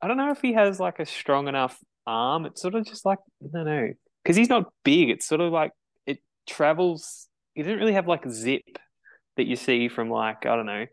I 0.00 0.06
don't 0.06 0.18
know 0.18 0.30
if 0.30 0.40
he 0.40 0.52
has 0.52 0.78
like 0.78 1.00
a 1.00 1.06
strong 1.06 1.48
enough 1.48 1.76
arm. 2.06 2.46
It's 2.46 2.62
sort 2.62 2.76
of 2.76 2.86
just 2.86 3.04
like 3.04 3.18
I 3.42 3.48
don't 3.52 3.66
know 3.66 3.88
because 4.22 4.36
he's 4.36 4.48
not 4.48 4.72
big. 4.84 5.10
It's 5.10 5.26
sort 5.26 5.40
of 5.40 5.52
like 5.52 5.72
it 6.06 6.18
travels. 6.46 7.26
He 7.54 7.62
doesn't 7.62 7.78
really 7.78 7.94
have 7.94 8.06
like 8.06 8.28
zip 8.28 8.62
that 9.36 9.46
you 9.46 9.56
see 9.56 9.88
from 9.88 10.10
like 10.10 10.46
I 10.46 10.56
don't 10.56 10.66
know 10.66 10.86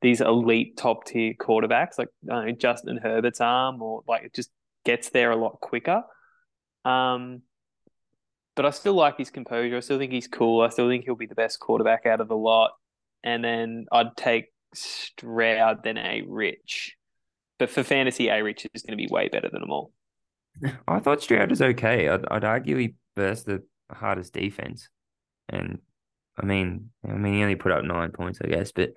these 0.00 0.20
elite 0.20 0.76
top 0.76 1.04
tier 1.04 1.34
quarterbacks 1.34 1.98
like 1.98 2.08
know 2.22 2.50
Justin 2.52 2.98
Herbert's 3.02 3.40
arm 3.40 3.80
or 3.80 4.02
like 4.06 4.24
it 4.24 4.34
just 4.34 4.50
gets 4.84 5.10
there 5.10 5.30
a 5.30 5.36
lot 5.36 5.60
quicker. 5.60 6.02
Um, 6.84 7.42
but 8.54 8.66
I 8.66 8.70
still 8.70 8.94
like 8.94 9.16
his 9.16 9.30
composure. 9.30 9.76
I 9.76 9.80
still 9.80 9.98
think 9.98 10.12
he's 10.12 10.28
cool. 10.28 10.60
I 10.60 10.68
still 10.68 10.88
think 10.88 11.04
he'll 11.04 11.14
be 11.14 11.26
the 11.26 11.34
best 11.34 11.60
quarterback 11.60 12.04
out 12.04 12.20
of 12.20 12.28
the 12.28 12.36
lot. 12.36 12.72
And 13.24 13.42
then 13.42 13.86
I'd 13.90 14.16
take 14.16 14.46
Stroud 14.74 15.84
than 15.84 15.96
a 15.96 16.22
Rich. 16.26 16.96
But 17.58 17.70
for 17.70 17.82
fantasy, 17.82 18.28
a 18.28 18.42
Rich 18.42 18.66
is 18.74 18.82
going 18.82 18.98
to 18.98 19.02
be 19.02 19.08
way 19.10 19.28
better 19.28 19.48
than 19.50 19.60
them 19.60 19.70
all. 19.70 19.92
I 20.88 20.98
thought 20.98 21.22
Stroud 21.22 21.50
was 21.50 21.62
okay. 21.62 22.08
I'd, 22.08 22.24
I'd 22.30 22.44
argue 22.44 22.76
he 22.76 22.94
burst 23.14 23.46
the 23.46 23.62
hardest 23.90 24.32
defense, 24.32 24.88
and 25.48 25.78
I 26.38 26.44
mean, 26.46 26.90
I 27.08 27.12
mean, 27.12 27.34
he 27.34 27.42
only 27.42 27.56
put 27.56 27.72
up 27.72 27.84
nine 27.84 28.10
points, 28.10 28.40
I 28.42 28.48
guess. 28.48 28.72
But 28.72 28.90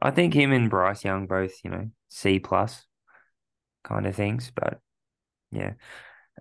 I 0.00 0.10
think 0.10 0.34
him 0.34 0.52
and 0.52 0.70
Bryce 0.70 1.04
Young 1.04 1.26
both, 1.26 1.52
you 1.64 1.70
know, 1.70 1.90
C 2.08 2.38
plus 2.38 2.84
kind 3.84 4.06
of 4.06 4.14
things. 4.14 4.52
But 4.54 4.80
yeah, 5.50 5.72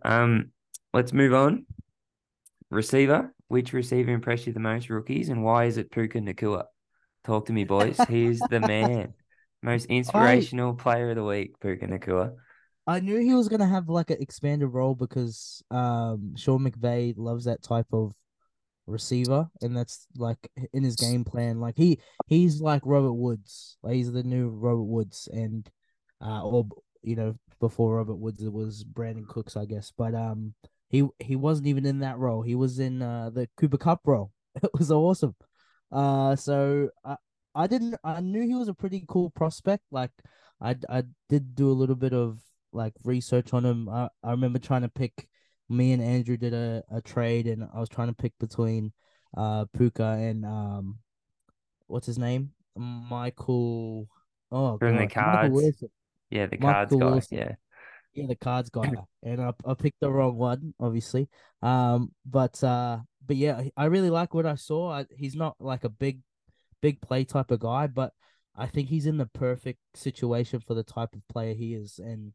um, 0.03 0.51
let's 0.93 1.13
move 1.13 1.33
on. 1.33 1.65
Receiver, 2.69 3.33
which 3.47 3.73
receiver 3.73 4.11
impressed 4.11 4.47
you 4.47 4.53
the 4.53 4.59
most, 4.59 4.89
rookies, 4.89 5.29
and 5.29 5.43
why 5.43 5.65
is 5.65 5.77
it 5.77 5.91
Puka 5.91 6.19
Nacua? 6.19 6.65
Talk 7.23 7.47
to 7.47 7.53
me, 7.53 7.65
boys. 7.65 7.99
He's 8.09 8.39
the 8.39 8.59
man. 8.59 9.13
Most 9.61 9.85
inspirational 9.89 10.73
player 10.73 11.11
of 11.11 11.17
the 11.17 11.23
week, 11.23 11.59
Puka 11.59 11.87
Nacua. 11.87 12.33
I 12.87 12.99
knew 12.99 13.19
he 13.19 13.33
was 13.33 13.47
gonna 13.47 13.67
have 13.67 13.89
like 13.89 14.09
an 14.09 14.17
expanded 14.19 14.73
role 14.73 14.95
because 14.95 15.61
um 15.69 16.33
Sean 16.35 16.61
McVay 16.61 17.13
loves 17.15 17.45
that 17.45 17.61
type 17.61 17.87
of 17.93 18.13
receiver, 18.91 19.49
and 19.61 19.75
that's 19.75 20.07
like 20.17 20.37
in 20.73 20.83
his 20.83 20.95
game 20.95 21.23
plan. 21.23 21.59
Like 21.59 21.75
he 21.77 21.99
he's 22.27 22.61
like 22.61 22.81
Robert 22.85 23.13
Woods, 23.13 23.77
like 23.83 23.95
he's 23.95 24.11
the 24.11 24.23
new 24.23 24.49
Robert 24.49 24.83
Woods, 24.83 25.27
and 25.31 25.69
uh 26.23 26.43
or 26.43 26.67
you 27.01 27.15
know 27.15 27.35
before 27.59 27.97
Robert 27.97 28.15
Woods 28.15 28.43
it 28.43 28.53
was 28.53 28.83
Brandin 28.83 29.27
Cooks, 29.27 29.55
I 29.57 29.65
guess, 29.65 29.91
but 29.97 30.13
um 30.15 30.53
he 30.89 31.07
he 31.19 31.35
wasn't 31.35 31.67
even 31.67 31.85
in 31.85 31.99
that 31.99 32.17
role. 32.17 32.41
He 32.41 32.55
was 32.55 32.79
in 32.79 33.01
uh 33.01 33.29
the 33.29 33.47
Cooper 33.57 33.77
Kupp 33.77 34.01
role. 34.05 34.31
It 34.63 34.69
was 34.77 34.91
awesome. 34.91 35.33
Uh, 35.91 36.35
so 36.35 36.89
I 37.05 37.15
I 37.55 37.67
didn't 37.67 37.95
I 38.03 38.21
knew 38.21 38.41
he 38.45 38.55
was 38.55 38.67
a 38.67 38.73
pretty 38.73 39.05
cool 39.07 39.29
prospect. 39.29 39.83
Like 39.91 40.11
I 40.61 40.75
I 40.89 41.03
did 41.29 41.55
do 41.55 41.69
a 41.71 41.73
little 41.73 41.95
bit 41.95 42.13
of 42.13 42.39
like 42.73 42.93
research 43.03 43.53
on 43.53 43.65
him. 43.65 43.89
I, 43.89 44.09
I 44.23 44.31
remember 44.31 44.59
trying 44.59 44.81
to 44.83 44.89
pick. 44.89 45.27
Me 45.71 45.93
and 45.93 46.01
Andrew 46.01 46.37
did 46.37 46.53
a, 46.53 46.83
a 46.91 47.01
trade, 47.01 47.47
and 47.47 47.67
I 47.73 47.79
was 47.79 47.89
trying 47.89 48.09
to 48.09 48.13
pick 48.13 48.33
between 48.39 48.91
uh 49.37 49.65
Puka 49.77 50.03
and 50.03 50.45
um 50.45 50.99
what's 51.87 52.05
his 52.05 52.17
name 52.17 52.51
Michael. 52.75 54.07
Oh, 54.51 54.77
From 54.77 54.97
the 54.97 55.07
cards. 55.07 55.83
Yeah, 56.29 56.47
the 56.47 56.57
cards 56.57 56.91
Michael 56.91 56.99
guy. 56.99 57.13
Wilson. 57.13 57.37
Yeah. 57.37 57.55
Yeah, 58.13 58.27
the 58.27 58.35
cards 58.35 58.69
guy, 58.69 58.91
and 59.23 59.41
I 59.41 59.53
I 59.65 59.73
picked 59.73 60.01
the 60.01 60.11
wrong 60.11 60.35
one, 60.37 60.73
obviously. 60.79 61.29
Um, 61.61 62.11
but 62.25 62.61
uh, 62.63 62.99
but 63.25 63.37
yeah, 63.37 63.63
I 63.77 63.85
really 63.85 64.09
like 64.09 64.33
what 64.33 64.45
I 64.45 64.55
saw. 64.55 64.91
I, 64.91 65.05
he's 65.15 65.35
not 65.35 65.55
like 65.59 65.85
a 65.85 65.89
big, 65.89 66.19
big 66.81 66.99
play 67.01 67.23
type 67.23 67.51
of 67.51 67.61
guy, 67.61 67.87
but 67.87 68.11
I 68.55 68.67
think 68.67 68.89
he's 68.89 69.05
in 69.05 69.17
the 69.17 69.27
perfect 69.27 69.79
situation 69.95 70.59
for 70.59 70.73
the 70.73 70.83
type 70.83 71.15
of 71.15 71.25
player 71.29 71.53
he 71.53 71.73
is, 71.73 71.99
and 71.99 72.33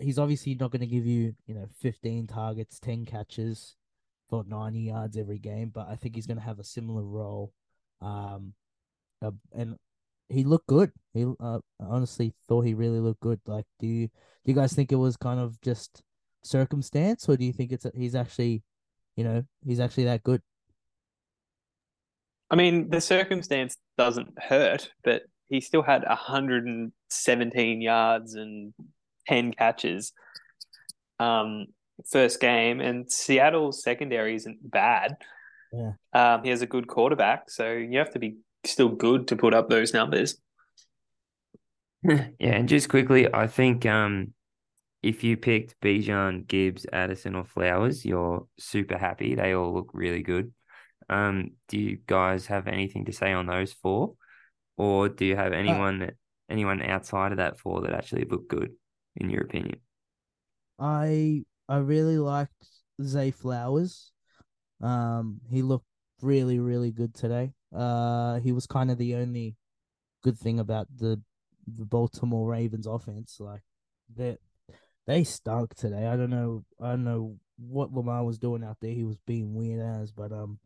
he's 0.00 0.18
obviously 0.18 0.54
not 0.54 0.70
going 0.70 0.80
to 0.80 0.86
give 0.86 1.06
you 1.06 1.34
you 1.46 1.54
know 1.54 1.66
fifteen 1.80 2.26
targets, 2.26 2.78
ten 2.78 3.04
catches 3.04 3.76
for 4.28 4.44
ninety 4.46 4.80
yards 4.80 5.16
every 5.16 5.38
game, 5.38 5.70
but 5.74 5.88
I 5.88 5.96
think 5.96 6.14
he's 6.14 6.26
going 6.26 6.38
to 6.38 6.44
have 6.44 6.58
a 6.58 6.64
similar 6.64 7.02
role. 7.02 7.52
Um, 8.00 8.54
uh, 9.22 9.32
and 9.54 9.76
he 10.28 10.44
looked 10.44 10.66
good. 10.66 10.92
He 11.14 11.24
uh, 11.40 11.58
honestly 11.80 12.34
thought 12.48 12.66
he 12.66 12.74
really 12.74 13.00
looked 13.00 13.20
good. 13.20 13.40
Like, 13.46 13.64
do 13.80 13.86
you 13.86 14.06
do 14.08 14.52
you 14.52 14.54
guys 14.54 14.72
think 14.72 14.92
it 14.92 14.96
was 14.96 15.16
kind 15.16 15.40
of 15.40 15.60
just 15.60 16.02
circumstance, 16.42 17.28
or 17.28 17.36
do 17.36 17.44
you 17.44 17.52
think 17.52 17.72
it's 17.72 17.86
he's 17.94 18.14
actually, 18.14 18.62
you 19.16 19.24
know, 19.24 19.44
he's 19.64 19.80
actually 19.80 20.04
that 20.04 20.22
good? 20.22 20.42
I 22.50 22.56
mean, 22.56 22.88
the 22.88 23.00
circumstance 23.00 23.76
doesn't 23.96 24.32
hurt, 24.38 24.90
but 25.04 25.22
he 25.48 25.60
still 25.60 25.82
had 25.82 26.02
117 26.06 27.80
yards 27.80 28.34
and 28.34 28.72
10 29.28 29.52
catches 29.52 30.12
um, 31.20 31.66
first 32.10 32.40
game, 32.40 32.80
and 32.80 33.10
Seattle's 33.10 33.82
secondary 33.82 34.34
isn't 34.34 34.58
bad. 34.70 35.16
Yeah. 35.72 35.92
Um, 36.12 36.44
he 36.44 36.50
has 36.50 36.62
a 36.62 36.66
good 36.66 36.86
quarterback, 36.86 37.50
so 37.50 37.72
you 37.72 37.98
have 37.98 38.12
to 38.12 38.18
be 38.18 38.36
still 38.64 38.88
good 38.88 39.28
to 39.28 39.36
put 39.36 39.54
up 39.54 39.68
those 39.68 39.92
numbers. 39.92 40.36
Yeah, 42.02 42.28
and 42.40 42.68
just 42.68 42.88
quickly, 42.88 43.32
I 43.32 43.48
think 43.48 43.84
um 43.84 44.32
if 45.02 45.24
you 45.24 45.36
picked 45.36 45.80
Bijan, 45.80 46.46
Gibbs, 46.46 46.86
Addison, 46.92 47.34
or 47.34 47.44
Flowers, 47.44 48.04
you're 48.04 48.46
super 48.58 48.96
happy. 48.96 49.34
They 49.34 49.52
all 49.52 49.74
look 49.74 49.90
really 49.92 50.22
good. 50.22 50.52
Um, 51.08 51.52
do 51.68 51.78
you 51.78 51.98
guys 52.06 52.46
have 52.46 52.66
anything 52.68 53.04
to 53.06 53.12
say 53.12 53.32
on 53.32 53.46
those 53.46 53.72
four, 53.72 54.14
or 54.76 55.08
do 55.08 55.24
you 55.24 55.34
have 55.36 55.52
anyone 55.52 56.00
that 56.00 56.14
anyone 56.48 56.82
outside 56.82 57.32
of 57.32 57.38
that 57.38 57.58
four 57.58 57.82
that 57.82 57.94
actually 57.94 58.24
look 58.24 58.48
good 58.48 58.72
in 59.18 59.30
your 59.30 59.42
opinion? 59.42 59.80
I 60.78 61.44
I 61.68 61.78
really 61.78 62.18
liked 62.18 62.66
Zay 63.02 63.30
Flowers. 63.30 64.12
Um, 64.80 65.40
he 65.50 65.62
looked 65.62 65.86
really 66.22 66.58
really 66.58 66.90
good 66.90 67.14
today. 67.14 67.52
Uh, 67.74 68.38
he 68.40 68.52
was 68.52 68.66
kind 68.66 68.90
of 68.90 68.98
the 68.98 69.16
only 69.16 69.56
good 70.22 70.38
thing 70.38 70.58
about 70.58 70.86
the 70.96 71.20
the 71.66 71.84
Baltimore 71.84 72.48
Ravens 72.48 72.86
offense. 72.86 73.36
Like 73.40 73.62
that, 74.16 74.38
they 75.06 75.24
stunk 75.24 75.74
today. 75.74 76.06
I 76.06 76.16
don't 76.16 76.30
know. 76.30 76.64
I 76.80 76.90
don't 76.90 77.04
know 77.04 77.36
what 77.58 77.92
Lamar 77.92 78.24
was 78.24 78.38
doing 78.38 78.64
out 78.64 78.78
there. 78.80 78.92
He 78.92 79.04
was 79.04 79.18
being 79.26 79.54
weird 79.54 79.80
as, 79.80 80.12
but 80.12 80.32
um, 80.32 80.58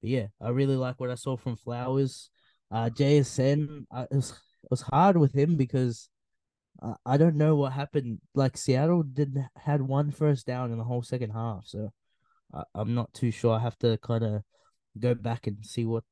but 0.00 0.10
yeah, 0.10 0.26
I 0.40 0.50
really 0.50 0.76
like 0.76 0.98
what 0.98 1.10
I 1.10 1.14
saw 1.14 1.36
from 1.36 1.56
Flowers. 1.56 2.30
Uh, 2.70 2.88
JSN, 2.88 3.86
uh, 3.90 4.06
it 4.10 4.16
was 4.16 4.30
it 4.30 4.70
was 4.70 4.82
hard 4.82 5.16
with 5.16 5.32
him 5.32 5.56
because 5.56 6.08
I 7.04 7.16
don't 7.16 7.36
know 7.36 7.56
what 7.56 7.72
happened. 7.72 8.20
Like 8.34 8.56
Seattle 8.56 9.02
did 9.02 9.36
had 9.56 9.82
one 9.82 10.10
first 10.10 10.46
down 10.46 10.72
in 10.72 10.78
the 10.78 10.84
whole 10.84 11.02
second 11.02 11.30
half, 11.30 11.66
so 11.66 11.92
I, 12.54 12.62
I'm 12.74 12.94
not 12.94 13.12
too 13.12 13.30
sure. 13.30 13.54
I 13.54 13.60
have 13.60 13.78
to 13.80 13.98
kind 13.98 14.24
of 14.24 14.42
go 14.98 15.14
back 15.14 15.46
and 15.46 15.64
see 15.64 15.84
what 15.84 16.04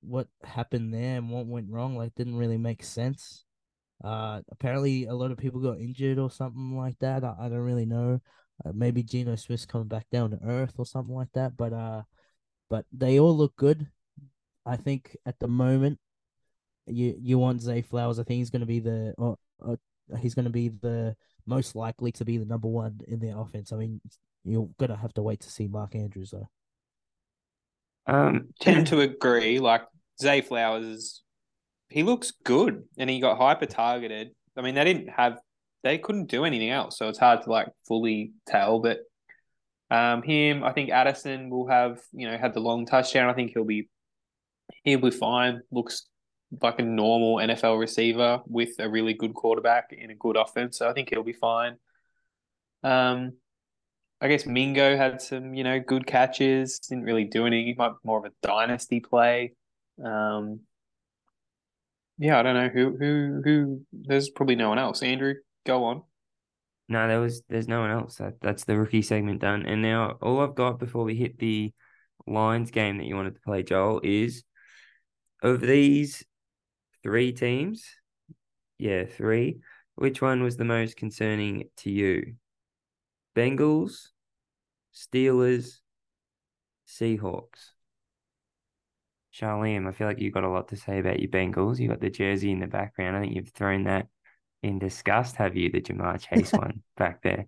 what 0.00 0.28
happened 0.42 0.92
there 0.94 1.16
and 1.16 1.30
what 1.30 1.46
went 1.46 1.70
wrong. 1.70 1.96
Like, 1.96 2.14
didn't 2.14 2.36
really 2.36 2.58
make 2.58 2.82
sense. 2.82 3.44
Uh, 4.02 4.40
apparently 4.50 5.06
a 5.06 5.14
lot 5.14 5.30
of 5.30 5.38
people 5.38 5.60
got 5.60 5.78
injured 5.78 6.18
or 6.18 6.30
something 6.30 6.76
like 6.76 6.98
that. 7.00 7.24
I, 7.24 7.34
I 7.38 7.48
don't 7.48 7.58
really 7.58 7.86
know. 7.86 8.20
Uh, 8.64 8.72
maybe 8.74 9.02
Geno 9.02 9.36
Smith's 9.36 9.66
coming 9.66 9.88
back 9.88 10.06
down 10.10 10.30
to 10.30 10.38
earth 10.44 10.74
or 10.78 10.86
something 10.86 11.14
like 11.14 11.32
that. 11.34 11.56
But 11.56 11.72
uh, 11.72 12.02
but 12.70 12.86
they 12.92 13.18
all 13.18 13.36
look 13.36 13.56
good. 13.56 13.88
I 14.66 14.76
think 14.76 15.16
at 15.26 15.38
the 15.38 15.48
moment, 15.48 15.98
you 16.86 17.14
you 17.20 17.38
want 17.38 17.62
Zay 17.62 17.82
Flowers. 17.82 18.18
I 18.18 18.24
think 18.24 18.38
he's 18.38 18.50
going 18.50 18.60
to 18.60 18.66
be 18.66 18.80
the 18.80 19.14
uh, 19.18 19.34
uh, 19.64 19.76
he's 20.18 20.34
going 20.34 20.44
to 20.44 20.50
be 20.50 20.68
the 20.68 21.16
most 21.46 21.76
likely 21.76 22.12
to 22.12 22.24
be 22.24 22.38
the 22.38 22.44
number 22.44 22.68
one 22.68 23.00
in 23.08 23.20
the 23.20 23.36
offense. 23.36 23.72
I 23.72 23.76
mean, 23.76 24.00
you're 24.44 24.68
gonna 24.78 24.96
have 24.96 25.14
to 25.14 25.22
wait 25.22 25.40
to 25.40 25.50
see 25.50 25.66
Mark 25.66 25.94
Andrews 25.94 26.32
though. 26.32 26.48
Um, 28.06 28.48
Tend 28.60 28.86
to 28.88 29.00
agree. 29.00 29.58
Like 29.58 29.82
Zay 30.20 30.42
Flowers 30.42 30.84
is 30.84 31.22
he 31.88 32.02
looks 32.02 32.32
good 32.44 32.84
and 32.98 33.08
he 33.08 33.20
got 33.20 33.38
hyper 33.38 33.66
targeted. 33.66 34.30
I 34.56 34.62
mean, 34.62 34.74
they 34.74 34.84
didn't 34.84 35.08
have 35.08 35.38
they 35.82 35.98
couldn't 35.98 36.26
do 36.26 36.44
anything 36.44 36.70
else, 36.70 36.98
so 36.98 37.08
it's 37.08 37.18
hard 37.18 37.42
to 37.42 37.50
like 37.50 37.68
fully 37.86 38.32
tell. 38.46 38.80
But 38.80 39.00
um, 39.90 40.22
him, 40.22 40.62
I 40.62 40.72
think 40.72 40.90
Addison 40.90 41.50
will 41.50 41.68
have 41.68 42.00
you 42.12 42.28
know 42.30 42.36
had 42.36 42.54
the 42.54 42.60
long 42.60 42.86
touchdown. 42.86 43.30
I 43.30 43.34
think 43.34 43.52
he'll 43.54 43.64
be 43.64 43.88
he'll 44.82 45.00
be 45.00 45.10
fine. 45.10 45.62
Looks 45.70 46.06
like 46.62 46.78
a 46.78 46.82
normal 46.82 47.36
NFL 47.36 47.78
receiver 47.78 48.40
with 48.46 48.70
a 48.78 48.88
really 48.88 49.14
good 49.14 49.34
quarterback 49.34 49.92
in 49.92 50.10
a 50.10 50.14
good 50.14 50.36
offense. 50.36 50.78
So 50.78 50.88
I 50.88 50.92
think 50.92 51.10
he'll 51.10 51.22
be 51.22 51.32
fine. 51.32 51.76
Um, 52.82 53.34
I 54.20 54.28
guess 54.28 54.46
Mingo 54.46 54.96
had 54.96 55.20
some, 55.20 55.54
you 55.54 55.64
know, 55.64 55.80
good 55.80 56.06
catches. 56.06 56.78
Didn't 56.78 57.04
really 57.04 57.24
do 57.24 57.46
anything. 57.46 57.66
He 57.66 57.74
might 57.74 57.92
more 58.04 58.18
of 58.18 58.24
a 58.24 58.32
dynasty 58.42 59.00
play. 59.00 59.54
Um, 60.02 60.60
yeah, 62.18 62.38
I 62.38 62.42
don't 62.42 62.54
know 62.54 62.68
who 62.68 62.96
who 62.96 63.42
who. 63.44 63.86
There's 63.92 64.30
probably 64.30 64.56
no 64.56 64.68
one 64.68 64.78
else. 64.78 65.02
Andrew, 65.02 65.34
go 65.66 65.84
on. 65.84 66.02
No, 66.88 67.08
there 67.08 67.20
was 67.20 67.42
there's 67.48 67.68
no 67.68 67.80
one 67.80 67.90
else. 67.90 68.16
That 68.16 68.40
that's 68.40 68.64
the 68.64 68.78
rookie 68.78 69.02
segment 69.02 69.40
done. 69.40 69.66
And 69.66 69.82
now 69.82 70.16
all 70.22 70.40
I've 70.40 70.54
got 70.54 70.78
before 70.78 71.04
we 71.04 71.16
hit 71.16 71.38
the 71.38 71.72
Lions 72.26 72.70
game 72.70 72.98
that 72.98 73.06
you 73.06 73.16
wanted 73.16 73.34
to 73.34 73.40
play, 73.40 73.62
Joel, 73.62 74.00
is 74.04 74.44
of 75.42 75.60
these 75.60 76.24
three 77.04 77.32
teams, 77.32 77.84
yeah, 78.78 79.04
three. 79.04 79.60
Which 79.94 80.20
one 80.20 80.42
was 80.42 80.56
the 80.56 80.64
most 80.64 80.96
concerning 80.96 81.68
to 81.78 81.90
you? 81.90 82.34
Bengals, 83.36 84.08
Steelers, 84.92 85.78
Seahawks. 86.88 87.70
Charlene, 89.32 89.88
I 89.88 89.92
feel 89.92 90.06
like 90.06 90.20
you've 90.20 90.34
got 90.34 90.44
a 90.44 90.48
lot 90.48 90.68
to 90.68 90.76
say 90.76 90.98
about 90.98 91.20
your 91.20 91.30
Bengals. 91.30 91.78
You've 91.78 91.90
got 91.90 92.00
the 92.00 92.10
jersey 92.10 92.50
in 92.50 92.60
the 92.60 92.66
background. 92.66 93.16
I 93.16 93.20
think 93.20 93.34
you've 93.34 93.50
thrown 93.50 93.84
that 93.84 94.06
in 94.62 94.78
disgust, 94.78 95.36
have 95.36 95.56
you? 95.56 95.70
The 95.70 95.80
Ja'Marr 95.80 96.20
Chase 96.20 96.52
one 96.54 96.82
back 96.96 97.22
there. 97.22 97.46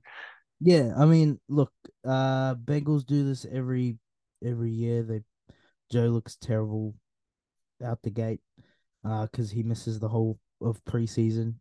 Yeah, 0.61 0.93
I 0.97 1.07
mean, 1.07 1.41
look, 1.49 1.73
uh, 2.05 2.55
Bengals 2.57 3.07
do 3.07 3.25
this 3.25 3.47
every 3.51 3.99
every 4.45 4.71
year. 4.71 5.03
They 5.03 5.23
Joe 5.91 6.07
looks 6.07 6.37
terrible 6.37 6.95
out 7.85 8.03
the 8.03 8.11
gate, 8.11 8.41
uh, 9.07 9.27
because 9.27 9.51
he 9.51 9.63
misses 9.63 9.99
the 9.99 10.09
whole 10.09 10.39
of 10.61 10.83
preseason. 10.85 11.55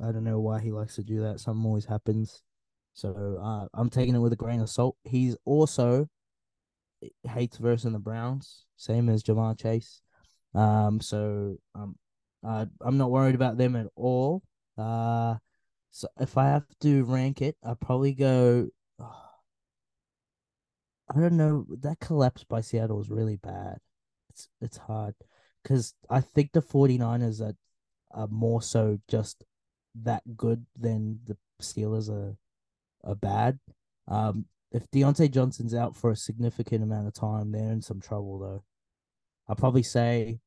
I 0.00 0.12
don't 0.12 0.24
know 0.24 0.40
why 0.40 0.60
he 0.60 0.70
likes 0.70 0.94
to 0.96 1.02
do 1.02 1.20
that. 1.22 1.40
Something 1.40 1.66
always 1.66 1.84
happens. 1.84 2.42
So 2.92 3.40
uh, 3.42 3.66
I'm 3.74 3.90
taking 3.90 4.14
it 4.14 4.20
with 4.20 4.32
a 4.32 4.36
grain 4.36 4.60
of 4.60 4.70
salt. 4.70 4.96
He's 5.02 5.36
also 5.44 6.08
hates 7.28 7.56
versus 7.56 7.92
the 7.92 7.98
Browns, 7.98 8.64
same 8.76 9.08
as 9.08 9.24
Ja'Marr 9.24 9.58
Chase. 9.58 10.00
Um, 10.54 11.00
so 11.00 11.56
um, 11.74 11.96
uh, 12.46 12.66
I'm 12.80 12.96
not 12.96 13.10
worried 13.10 13.34
about 13.34 13.58
them 13.58 13.74
at 13.74 13.86
all. 13.96 14.42
Uh, 14.78 15.34
so 15.90 16.06
if 16.20 16.38
I 16.38 16.46
have 16.46 16.66
to 16.82 17.04
rank 17.04 17.42
it, 17.42 17.56
I'd 17.64 17.80
probably 17.80 18.14
go. 18.14 18.68
Oh, 19.00 19.22
I 21.14 21.20
don't 21.20 21.36
know. 21.36 21.66
That 21.80 21.98
collapse 22.00 22.44
by 22.44 22.60
Seattle 22.60 22.96
was 22.96 23.10
really 23.10 23.36
bad. 23.36 23.78
It's 24.30 24.48
it's 24.60 24.76
hard 24.78 25.14
because 25.64 25.94
I 26.08 26.20
think 26.20 26.52
the 26.52 26.62
49ers 26.62 27.40
are, 27.40 27.56
are 28.12 28.28
more 28.28 28.62
so 28.62 29.00
just 29.08 29.44
that 30.02 30.36
good 30.36 30.66
than 30.78 31.20
the 31.26 31.36
Steelers 31.60 32.08
are 32.08 32.36
are 33.02 33.14
bad. 33.14 33.58
Um, 34.08 34.46
if 34.72 34.90
Diontae 34.90 35.30
Johnson's 35.30 35.74
out 35.74 35.96
for 35.96 36.10
a 36.10 36.16
significant 36.16 36.82
amount 36.82 37.06
of 37.06 37.14
time, 37.14 37.52
they're 37.52 37.72
in 37.72 37.82
some 37.82 38.00
trouble 38.00 38.38
though. 38.38 38.64
I'll 39.48 39.56
probably 39.56 39.82
say, 39.82 40.40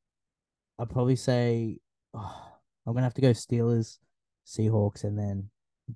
I'll 0.78 0.86
probably 0.86 1.16
say, 1.16 1.78
oh, 2.14 2.44
I'm 2.86 2.94
gonna 2.94 3.04
have 3.04 3.14
to 3.14 3.20
go 3.20 3.32
Steelers, 3.32 3.98
Seahawks, 4.46 5.04
and 5.04 5.18
then 5.18 5.50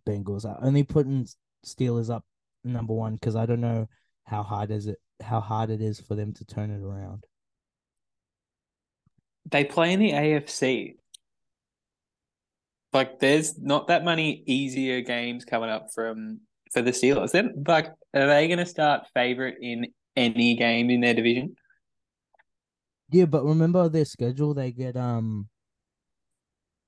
Bengals. 0.06 0.44
I 0.44 0.58
only 0.66 0.82
putting 0.82 1.26
Steelers 1.64 2.10
up 2.10 2.24
number 2.64 2.92
one 2.92 3.14
because 3.14 3.34
I 3.34 3.46
don't 3.46 3.60
know 3.60 3.88
how 4.24 4.42
hard 4.42 4.70
is 4.70 4.86
it 4.86 4.98
how 5.22 5.40
hard 5.40 5.70
it 5.70 5.80
is 5.80 6.00
for 6.00 6.14
them 6.14 6.32
to 6.34 6.44
turn 6.44 6.70
it 6.70 6.82
around. 6.82 7.26
They 9.50 9.64
play 9.64 9.92
in 9.92 10.00
the 10.00 10.12
AFC. 10.12 10.96
Like, 12.92 13.18
there's 13.20 13.58
not 13.58 13.88
that 13.88 14.04
many 14.04 14.42
easier 14.46 15.00
games 15.00 15.44
coming 15.44 15.70
up 15.70 15.88
from 15.94 16.40
for 16.72 16.82
the 16.82 16.90
Steelers. 16.90 17.32
Then, 17.32 17.64
like, 17.66 17.86
are 18.14 18.26
they 18.26 18.46
going 18.46 18.58
to 18.58 18.66
start 18.66 19.06
favorite 19.14 19.56
in 19.60 19.86
any 20.16 20.56
game 20.56 20.90
in 20.90 21.00
their 21.00 21.14
division? 21.14 21.56
Yeah, 23.10 23.26
but 23.26 23.44
remember 23.44 23.88
their 23.88 24.04
schedule. 24.04 24.54
They 24.54 24.72
get 24.72 24.96
um, 24.96 25.48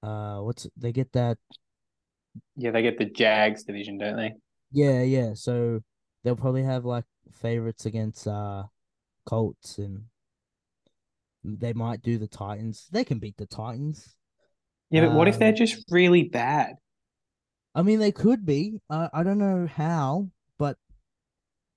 uh, 0.02 0.38
what's 0.38 0.66
they 0.76 0.92
get 0.92 1.12
that? 1.12 1.38
Yeah, 2.56 2.70
they 2.70 2.82
get 2.82 2.98
the 2.98 3.06
Jags 3.06 3.64
division, 3.64 3.98
don't 3.98 4.16
they? 4.16 4.32
Yeah, 4.70 5.02
yeah. 5.02 5.34
So 5.34 5.80
they'll 6.22 6.36
probably 6.36 6.62
have 6.62 6.84
like 6.84 7.04
favorites 7.32 7.86
against 7.86 8.26
uh, 8.26 8.64
Colts, 9.26 9.78
and 9.78 10.04
they 11.44 11.72
might 11.72 12.02
do 12.02 12.18
the 12.18 12.26
Titans. 12.26 12.88
They 12.90 13.04
can 13.04 13.18
beat 13.18 13.36
the 13.36 13.46
Titans. 13.46 14.16
Yeah, 14.90 15.06
but 15.06 15.14
what 15.14 15.28
if 15.28 15.38
they're 15.38 15.50
Um, 15.50 15.56
just 15.56 15.84
really 15.90 16.24
bad? 16.24 16.76
I 17.74 17.82
mean, 17.82 17.98
they 17.98 18.12
could 18.12 18.46
be. 18.46 18.80
Uh, 18.88 19.08
I 19.12 19.22
don't 19.22 19.38
know 19.38 19.66
how, 19.66 20.30
but 20.58 20.78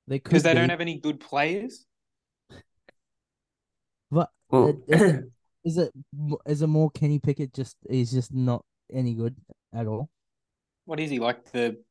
they 0.08 0.20
could 0.20 0.30
Because 0.30 0.44
they 0.44 0.54
be. 0.54 0.60
don't 0.60 0.70
have 0.70 0.82
any 0.82 1.00
good 1.00 1.20
players? 1.20 1.86
But 4.12 4.30
Well, 4.50 4.70
it- 4.70 4.84
is 4.94 5.02
it 5.02 5.26
is 5.66 5.78
it 5.78 5.94
mo- 6.14 6.40
it 6.46 6.68
more 6.68 6.90
Kenny 6.92 7.20
Pickett? 7.20 7.54
Just 7.54 7.76
he's 7.90 8.12
just 8.12 8.34
not 8.34 8.64
any 8.92 9.14
good 9.16 9.36
at 9.74 9.86
all. 9.88 10.10
What 10.86 11.00
is 11.02 11.10
he, 11.10 11.20
like 11.20 11.52
the 11.52 11.84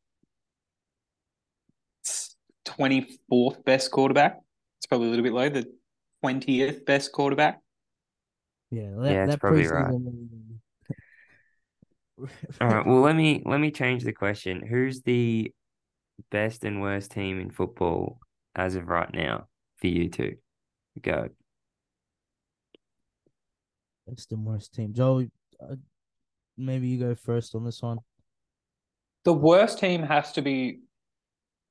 24th 2.64 3.64
best 3.64 3.90
quarterback? 3.90 4.40
It's 4.78 4.86
probably 4.86 5.08
a 5.08 5.10
little 5.10 5.22
bit 5.24 5.32
low. 5.34 5.48
The 5.50 5.70
20th 6.24 6.86
best 6.86 7.12
quarterback? 7.12 7.60
Yeah, 8.70 8.90
that, 8.96 9.12
Yeah, 9.12 9.24
it's 9.24 9.32
that 9.34 9.40
probably 9.40 9.66
right. 9.66 9.94
all 12.60 12.68
right. 12.68 12.86
Well, 12.86 13.00
let 13.00 13.16
me 13.16 13.42
let 13.44 13.60
me 13.60 13.70
change 13.70 14.02
the 14.04 14.12
question. 14.12 14.66
Who's 14.66 15.02
the 15.02 15.52
best 16.30 16.64
and 16.64 16.80
worst 16.80 17.10
team 17.10 17.40
in 17.40 17.50
football 17.50 18.18
as 18.54 18.74
of 18.74 18.88
right 18.88 19.12
now 19.12 19.48
for 19.76 19.86
you 19.86 20.08
two? 20.08 20.36
Go. 21.00 21.28
Best 24.06 24.32
and 24.32 24.44
worst 24.44 24.74
team. 24.74 24.94
Joe, 24.94 25.26
uh, 25.60 25.76
maybe 26.56 26.88
you 26.88 26.98
go 26.98 27.14
first 27.14 27.54
on 27.54 27.64
this 27.64 27.82
one. 27.82 27.98
The 29.24 29.32
worst 29.32 29.78
team 29.78 30.02
has 30.02 30.32
to 30.32 30.42
be 30.42 30.80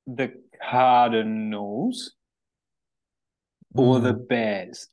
the 0.06 0.32
Cardinals 0.62 2.12
or 3.74 4.00
the 4.00 4.12
Mm. 4.12 4.28
Bears 4.28 4.88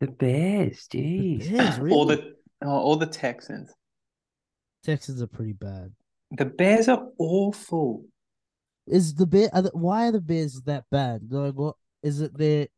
The 0.00 0.06
Bears, 0.08 0.86
The 0.90 0.98
jeez. 0.98 1.50
Bears, 1.50 1.78
or 1.78 1.82
really? 1.82 2.16
the 2.16 2.34
oh, 2.64 2.80
or 2.82 2.96
the 2.96 3.06
Texans. 3.06 3.72
Texans 4.84 5.20
are 5.20 5.26
pretty 5.26 5.52
bad. 5.54 5.92
The 6.30 6.44
Bears 6.44 6.88
are 6.88 7.08
awful. 7.18 8.04
Is 8.86 9.14
the 9.14 9.26
bear? 9.26 9.50
Are 9.52 9.62
the, 9.62 9.70
why 9.74 10.08
are 10.08 10.12
the 10.12 10.20
Bears 10.20 10.60
that 10.66 10.84
bad? 10.90 11.22
Like, 11.30 11.54
what 11.54 11.76
is 12.02 12.20
it? 12.20 12.36
Their 12.36 12.68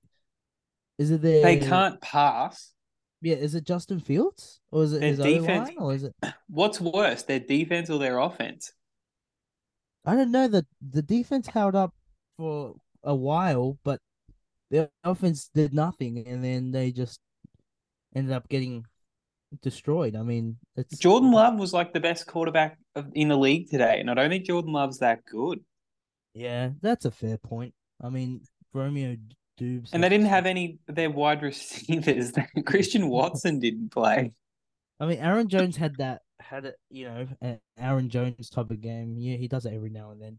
is 0.99 1.11
it 1.11 1.23
their? 1.23 1.43
They 1.43 1.59
can't 1.59 2.01
pass. 2.01 2.73
Yeah, 3.23 3.37
is 3.37 3.55
it 3.55 3.65
Justin 3.65 4.01
Fields 4.01 4.61
or 4.71 4.83
is 4.85 4.95
it 4.95 5.01
Their 5.01 5.09
his 5.11 5.19
defense- 5.19 5.69
O 5.69 5.73
line 5.73 5.77
or 5.79 5.95
is 5.95 6.05
it? 6.05 6.15
What's 6.49 6.81
worse, 6.81 7.23
their 7.25 7.39
defense 7.41 7.91
or 7.91 7.99
their 7.99 8.19
offense? 8.19 8.73
I 10.07 10.15
don't 10.17 10.33
know. 10.33 10.49
The 10.49 10.65
the 10.81 11.03
defense 11.03 11.47
held 11.47 11.75
up 11.77 11.95
for 12.39 12.77
a 13.05 13.15
while, 13.15 13.79
but 13.85 14.01
their 14.71 14.89
offense 15.05 15.51
did 15.55 15.75
nothing, 15.75 16.27
and 16.27 16.45
then 16.45 16.71
they 16.71 16.93
just 16.93 17.21
ended 18.15 18.33
up 18.33 18.49
getting 18.49 18.85
destroyed. 19.63 20.17
I 20.17 20.23
mean, 20.23 20.57
it's 20.77 20.99
Jordan 20.99 21.33
Love 21.33 21.59
was 21.59 21.73
like 21.73 21.93
the 21.93 22.01
best 22.01 22.27
quarterback 22.27 22.79
of, 22.95 23.07
in 23.15 23.29
the 23.29 23.37
league 23.37 23.71
today, 23.71 23.99
and 24.01 24.11
I 24.11 24.15
don't 24.15 24.31
think 24.31 24.47
Jordan 24.47 24.73
Love's 24.73 24.99
that 24.99 25.25
good. 25.25 25.61
Yeah, 26.35 26.71
that's 26.81 27.05
a 27.05 27.11
fair 27.11 27.39
point. 27.39 27.75
I 28.03 28.09
mean, 28.09 28.43
Romeo 28.73 29.17
Doubs, 29.59 29.91
And 29.93 30.03
they 30.03 30.09
didn't 30.09 30.27
have 30.27 30.47
any 30.47 30.79
of 30.89 30.95
their 30.95 31.11
wide 31.11 31.43
receivers. 31.43 32.33
Christian 32.67 33.09
Watson 33.11 33.59
didn't 33.59 33.91
play. 33.91 34.33
I 34.99 35.07
mean, 35.07 35.19
Aaron 35.19 35.49
Jones 35.49 35.77
had 35.77 35.97
that 35.97 36.23
had 36.41 36.65
it, 36.65 36.77
you 36.91 37.05
know, 37.05 37.59
Aaron 37.79 38.09
Jones 38.09 38.51
type 38.51 38.71
of 38.71 38.81
game. 38.81 39.17
Yeah, 39.19 39.37
he 39.37 39.49
does 39.49 39.67
it 39.67 39.75
every 39.75 39.91
now 39.91 40.11
and 40.11 40.21
then. 40.21 40.39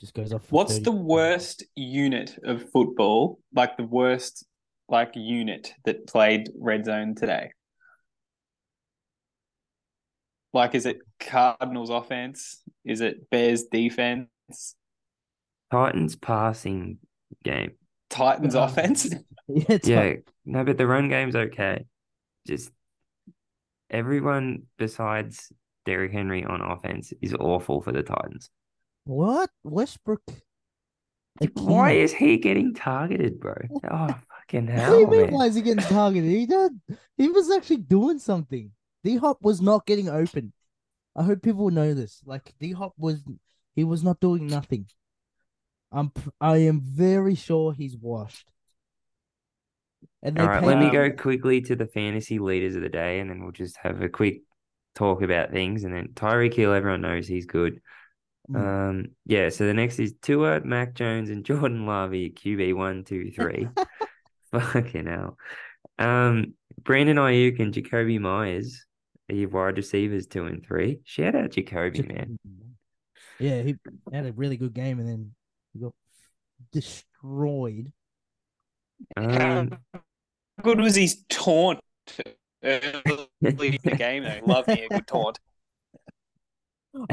Just 0.00 0.14
goes 0.14 0.32
off. 0.32 0.50
What's 0.50 0.78
30 0.78 0.84
the 0.84 0.92
worst 0.92 1.64
unit 1.76 2.38
of 2.42 2.70
football? 2.70 3.38
Like 3.54 3.76
the 3.76 3.84
worst 3.84 4.46
like 4.88 5.12
unit 5.14 5.74
that 5.84 6.06
played 6.06 6.48
red 6.58 6.86
zone 6.86 7.14
today? 7.14 7.50
Like 10.54 10.74
is 10.74 10.86
it 10.86 10.98
Cardinals 11.20 11.90
offense? 11.90 12.62
Is 12.84 13.02
it 13.02 13.28
Bears 13.30 13.64
defense? 13.64 14.28
Titans 15.70 16.16
passing 16.16 16.98
game. 17.44 17.72
Titans 18.08 18.54
offense? 18.54 19.14
Yeah, 19.52 19.64
it's 19.68 19.88
Yeah, 19.88 20.12
no, 20.44 20.62
but 20.62 20.78
the 20.78 20.86
run 20.86 21.08
game's 21.08 21.34
okay. 21.34 21.84
Just 22.46 22.70
everyone 23.90 24.62
besides 24.78 25.52
Derrick 25.84 26.12
Henry 26.12 26.44
on 26.44 26.60
offense 26.60 27.12
is 27.20 27.34
awful 27.34 27.82
for 27.82 27.90
the 27.90 28.04
Titans. 28.04 28.48
What 29.04 29.50
Westbrook? 29.64 30.22
Why 31.54 31.92
is 31.92 32.12
he 32.12 32.36
getting 32.36 32.74
targeted, 32.74 33.40
bro? 33.40 33.54
Oh, 33.90 34.08
fucking 34.38 34.66
hell. 34.66 34.90
What 35.04 35.10
do 35.10 35.16
you 35.16 35.22
mean? 35.22 35.32
Why 35.32 35.46
is 35.46 35.54
he 35.54 35.62
getting 35.62 35.84
targeted? 35.84 36.30
He 36.30 36.46
did. 36.46 36.72
He 37.16 37.28
was 37.28 37.50
actually 37.50 37.78
doing 37.78 38.18
something. 38.18 38.70
D 39.04 39.16
Hop 39.16 39.38
was 39.40 39.62
not 39.62 39.86
getting 39.86 40.08
open. 40.08 40.52
I 41.16 41.22
hope 41.22 41.42
people 41.42 41.70
know 41.70 41.94
this. 41.94 42.22
Like 42.26 42.52
D 42.60 42.72
Hop 42.72 42.92
was, 42.98 43.22
he 43.74 43.84
was 43.84 44.04
not 44.04 44.20
doing 44.20 44.46
nothing. 44.46 44.86
I'm. 45.92 46.12
I 46.40 46.58
am 46.58 46.80
very 46.80 47.34
sure 47.34 47.72
he's 47.72 47.96
washed. 47.96 48.48
And 50.22 50.38
All 50.38 50.46
right, 50.46 50.62
let 50.62 50.78
me 50.78 50.90
go 50.90 51.10
quickly 51.10 51.62
to 51.62 51.76
the 51.76 51.86
fantasy 51.86 52.38
leaders 52.38 52.76
of 52.76 52.82
the 52.82 52.88
day, 52.88 53.20
and 53.20 53.30
then 53.30 53.42
we'll 53.42 53.52
just 53.52 53.76
have 53.78 54.02
a 54.02 54.08
quick 54.08 54.42
talk 54.94 55.22
about 55.22 55.50
things. 55.50 55.84
And 55.84 55.94
then 55.94 56.08
Tyreek 56.14 56.54
Hill, 56.54 56.72
everyone 56.72 57.00
knows 57.00 57.26
he's 57.26 57.46
good. 57.46 57.80
Mm. 58.50 58.88
Um, 58.90 59.06
yeah. 59.26 59.48
So 59.48 59.66
the 59.66 59.74
next 59.74 59.98
is 59.98 60.14
Tua, 60.22 60.60
Mac 60.60 60.94
Jones, 60.94 61.30
and 61.30 61.44
Jordan 61.44 61.86
Love 61.86 62.12
at 62.12 62.34
QB 62.34 62.74
one, 62.74 63.04
two, 63.04 63.30
three. 63.30 63.68
Fucking 64.52 65.06
hell. 65.06 65.36
Um, 65.98 66.54
Brandon 66.82 67.16
Aiyuk 67.16 67.60
and 67.60 67.72
Jakobi 67.72 68.18
Meyers 68.18 68.84
are 69.30 69.34
your 69.34 69.48
wide 69.48 69.76
receivers 69.76 70.26
two 70.26 70.46
and 70.46 70.64
three. 70.64 71.00
Shout 71.04 71.34
out 71.34 71.50
Jakobi, 71.50 72.06
man. 72.08 72.38
Yeah, 73.38 73.62
he 73.62 73.76
had 74.12 74.26
a 74.26 74.32
really 74.32 74.56
good 74.56 74.74
game, 74.74 74.98
and 74.98 75.08
then 75.08 75.34
he 75.72 75.80
got 75.80 75.94
destroyed. 76.72 77.92
Um, 79.16 79.78
How 79.92 80.00
good 80.62 80.80
was 80.80 80.96
his 80.96 81.24
taunt 81.28 81.80
early 82.62 83.28
in 83.40 83.78
the 83.84 83.96
game 83.96 84.24
though? 84.24 84.40
Love 84.44 84.66
me 84.66 84.84
a 84.84 84.88
good 84.88 85.06
taunt. 85.06 85.38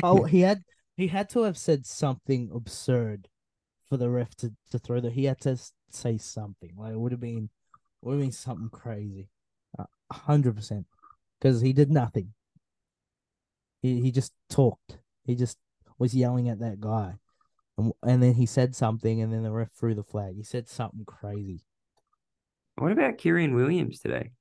Oh, 0.03 0.23
he 0.23 0.41
had 0.41 0.63
he 0.97 1.07
had 1.07 1.29
to 1.29 1.43
have 1.43 1.57
said 1.57 1.85
something 1.85 2.49
absurd 2.53 3.29
for 3.87 3.97
the 3.97 4.09
ref 4.09 4.35
to, 4.37 4.51
to 4.71 4.79
throw 4.79 4.99
that. 4.99 5.13
He 5.13 5.25
had 5.25 5.39
to 5.41 5.57
say 5.89 6.17
something 6.17 6.71
like 6.75 6.91
it 6.93 6.99
would 6.99 7.11
have 7.13 7.21
been 7.21 7.49
would 8.01 8.13
have 8.13 8.21
been 8.21 8.31
something 8.31 8.69
crazy, 8.69 9.29
a 9.77 9.85
hundred 10.11 10.55
percent, 10.55 10.85
because 11.39 11.61
he 11.61 11.71
did 11.71 11.91
nothing. 11.91 12.33
He 13.81 14.01
he 14.01 14.11
just 14.11 14.33
talked. 14.49 14.97
He 15.23 15.35
just 15.35 15.57
was 15.99 16.15
yelling 16.15 16.49
at 16.49 16.59
that 16.59 16.79
guy, 16.81 17.13
and 17.77 17.93
and 18.03 18.21
then 18.21 18.33
he 18.33 18.47
said 18.47 18.75
something, 18.75 19.21
and 19.21 19.31
then 19.31 19.43
the 19.43 19.51
ref 19.51 19.71
threw 19.71 19.93
the 19.93 20.03
flag. 20.03 20.35
He 20.35 20.43
said 20.43 20.67
something 20.67 21.05
crazy. 21.05 21.61
what 22.75 22.91
about 22.91 23.17
Kyren 23.17 23.53
Williams 23.53 23.99
today? 23.99 24.31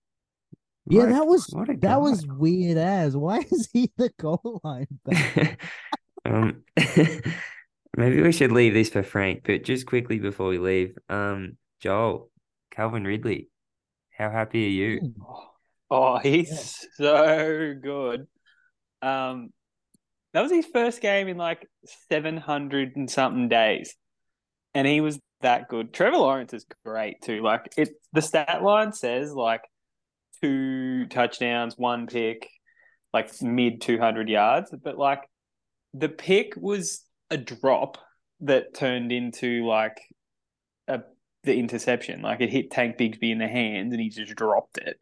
Yeah, 0.88 1.04
a- 1.04 1.06
that 1.08 1.26
was 1.26 1.46
that 1.80 2.00
was 2.00 2.26
weird 2.26 2.78
as. 2.78 3.14
Why 3.14 3.38
is 3.50 3.68
he 3.72 3.92
the 3.96 4.10
goal 4.18 4.60
line? 4.64 4.88
back? 6.30 6.98
um, 6.98 7.22
maybe 7.96 8.22
we 8.22 8.32
should 8.32 8.52
leave 8.52 8.74
this 8.74 8.90
for 8.90 9.02
Frank, 9.02 9.42
but 9.44 9.64
just 9.64 9.86
quickly 9.86 10.18
before 10.18 10.48
we 10.48 10.58
leave, 10.58 10.96
um, 11.08 11.56
Joel, 11.80 12.30
Calvin 12.70 13.04
Ridley, 13.04 13.48
how 14.16 14.30
happy 14.30 14.66
are 14.66 14.70
you? 14.70 15.14
Oh, 15.90 16.18
he's 16.18 16.86
so 16.96 17.74
good. 17.80 18.26
Um, 19.02 19.50
that 20.32 20.42
was 20.42 20.52
his 20.52 20.66
first 20.66 21.00
game 21.00 21.28
in 21.28 21.36
like 21.36 21.68
700 22.10 22.96
and 22.96 23.10
something 23.10 23.48
days. 23.48 23.94
And 24.74 24.86
he 24.86 25.00
was 25.00 25.18
that 25.40 25.68
good. 25.68 25.94
Trevor 25.94 26.18
Lawrence 26.18 26.52
is 26.52 26.66
great 26.84 27.22
too. 27.22 27.42
Like 27.42 27.72
it 27.76 27.90
the 28.12 28.22
stat 28.22 28.62
line 28.62 28.92
says 28.92 29.32
like 29.32 29.62
two 30.42 31.06
touchdowns, 31.06 31.78
one 31.78 32.06
pick, 32.06 32.48
like 33.12 33.30
mid 33.42 33.80
200 33.80 34.28
yards, 34.28 34.70
but 34.82 34.98
like 34.98 35.22
the 35.96 36.08
pick 36.08 36.54
was 36.56 37.02
a 37.30 37.36
drop 37.36 37.98
that 38.40 38.74
turned 38.74 39.12
into 39.12 39.66
like 39.66 40.00
a 40.88 41.00
the 41.44 41.56
interception. 41.56 42.22
Like 42.22 42.40
it 42.40 42.50
hit 42.50 42.70
Tank 42.70 42.98
Bigsby 42.98 43.30
in 43.30 43.38
the 43.38 43.48
hands 43.48 43.92
and 43.92 44.00
he 44.00 44.08
just 44.10 44.34
dropped 44.34 44.78
it. 44.78 45.00